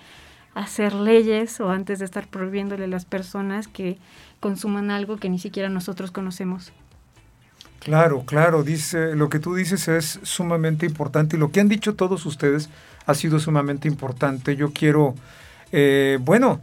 hacer 0.56 0.94
leyes 0.94 1.60
o 1.60 1.70
antes 1.70 1.98
de 1.98 2.06
estar 2.06 2.26
prohibiéndole 2.26 2.84
a 2.84 2.88
las 2.88 3.04
personas 3.04 3.68
que 3.68 3.98
consuman 4.40 4.90
algo 4.90 5.18
que 5.18 5.28
ni 5.28 5.38
siquiera 5.38 5.68
nosotros 5.68 6.10
conocemos. 6.10 6.72
Claro, 7.78 8.24
claro, 8.24 8.62
dice, 8.62 9.14
lo 9.14 9.28
que 9.28 9.38
tú 9.38 9.54
dices 9.54 9.86
es 9.86 10.18
sumamente 10.22 10.86
importante 10.86 11.36
y 11.36 11.38
lo 11.38 11.52
que 11.52 11.60
han 11.60 11.68
dicho 11.68 11.94
todos 11.94 12.24
ustedes 12.24 12.70
ha 13.04 13.14
sido 13.14 13.38
sumamente 13.38 13.86
importante. 13.86 14.56
Yo 14.56 14.72
quiero, 14.72 15.14
eh, 15.72 16.18
bueno, 16.22 16.60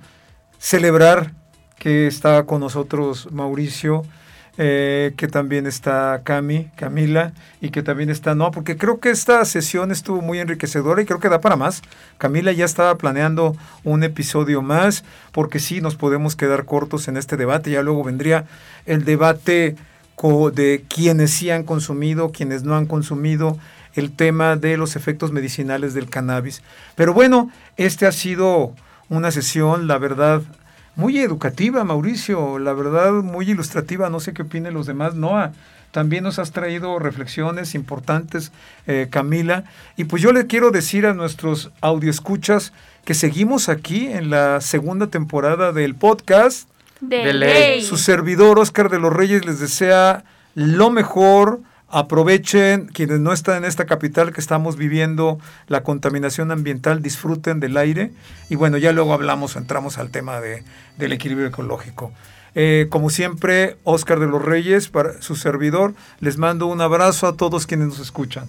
celebrar 0.58 1.32
que 1.78 2.08
está 2.08 2.46
con 2.48 2.62
nosotros 2.62 3.32
Mauricio, 3.32 4.04
eh, 4.58 5.14
que 5.18 5.28
también 5.28 5.66
está 5.66 6.22
Cami, 6.24 6.70
Camila 6.76 7.34
y 7.60 7.70
que 7.70 7.82
también 7.82 8.10
está 8.10 8.36
no, 8.36 8.52
porque 8.52 8.78
creo 8.78 9.00
que 9.00 9.10
esta 9.10 9.44
sesión 9.46 9.92
estuvo 9.92 10.22
muy 10.22 10.40
enriquecedora 10.40 11.02
y 11.02 11.06
creo 11.06 11.20
que 11.20 11.30
da 11.30 11.42
para 11.42 11.56
más. 11.56 11.82
Camila 12.18 12.52
ya 12.52 12.66
estaba 12.66 12.98
planeando 12.98 13.56
un 13.84 14.04
episodio 14.04 14.62
más, 14.62 15.04
porque 15.32 15.60
sí 15.60 15.82
nos 15.82 15.96
podemos 15.96 16.36
quedar 16.36 16.66
cortos 16.66 17.08
en 17.08 17.18
este 17.18 17.36
debate, 17.36 17.72
ya 17.72 17.82
luego 17.82 18.04
vendría 18.04 18.46
el 18.86 19.06
debate 19.06 19.76
de 20.54 20.86
quienes 20.88 21.32
sí 21.32 21.50
han 21.50 21.64
consumido, 21.64 22.32
quienes 22.32 22.64
no 22.64 22.76
han 22.76 22.86
consumido, 22.86 23.58
el 23.94 24.16
tema 24.16 24.56
de 24.56 24.78
los 24.78 24.96
efectos 24.96 25.32
medicinales 25.32 25.94
del 25.94 26.10
cannabis. 26.10 26.62
Pero 26.96 27.14
bueno, 27.14 27.52
este 27.76 28.06
ha 28.06 28.12
sido 28.12 28.74
una 29.10 29.32
sesión, 29.32 29.88
la 29.88 29.98
verdad, 29.98 30.42
muy 30.96 31.20
educativa, 31.20 31.84
Mauricio, 31.84 32.60
la 32.60 32.74
verdad, 32.74 33.12
muy 33.14 33.50
ilustrativa, 33.50 34.10
no 34.10 34.20
sé 34.20 34.34
qué 34.34 34.44
opinen 34.44 34.74
los 34.74 34.86
demás, 34.86 35.16
Noah. 35.16 35.52
También 35.92 36.24
nos 36.24 36.40
has 36.40 36.52
traído 36.52 36.98
reflexiones 36.98 37.76
importantes, 37.76 38.52
eh, 38.88 39.08
Camila. 39.12 39.66
Y 39.96 40.06
pues 40.06 40.24
yo 40.24 40.34
le 40.34 40.48
quiero 40.48 40.72
decir 40.72 41.06
a 41.06 41.14
nuestros 41.14 41.72
audioescuchas 41.82 42.74
que 43.06 43.14
seguimos 43.14 43.70
aquí 43.70 44.08
en 44.08 44.32
la 44.32 44.60
segunda 44.60 45.08
temporada 45.08 45.72
del 45.72 45.94
podcast 45.94 46.68
de, 47.00 47.34
ley. 47.34 47.84
Su 47.84 47.98
servidor, 47.98 48.60
Oscar 48.60 48.90
de 48.90 49.00
los 49.00 49.14
Reyes, 49.14 49.46
les 49.46 49.60
desea 49.60 50.24
lo 50.56 50.90
mejor. 50.90 51.62
Aprovechen 51.96 52.88
quienes 52.88 53.20
no 53.20 53.32
están 53.32 53.58
en 53.58 53.66
esta 53.66 53.86
capital 53.86 54.34
que 54.34 54.42
estamos 54.42 54.78
viviendo 54.78 55.38
la 55.68 55.84
contaminación 55.84 56.50
ambiental, 56.50 57.04
disfruten 57.04 57.60
del 57.60 57.78
aire 57.78 58.12
y 58.50 58.56
bueno, 58.56 58.80
ya 58.80 58.92
luego 58.92 59.14
hablamos, 59.14 59.56
entramos 59.56 60.00
al 60.00 60.10
tema 60.10 60.42
de, 60.42 60.64
del 60.98 61.12
equilibrio 61.12 61.46
ecológico. 61.46 62.12
Eh, 62.56 62.88
como 62.90 63.12
siempre, 63.12 63.78
Oscar 63.84 64.20
de 64.20 64.26
los 64.26 64.44
Reyes, 64.44 64.90
para 64.90 65.22
su 65.22 65.36
servidor, 65.36 65.94
les 66.20 66.40
mando 66.40 66.66
un 66.66 66.82
abrazo 66.82 67.28
a 67.28 67.38
todos 67.38 67.68
quienes 67.68 67.90
nos 67.90 68.00
escuchan. 68.00 68.48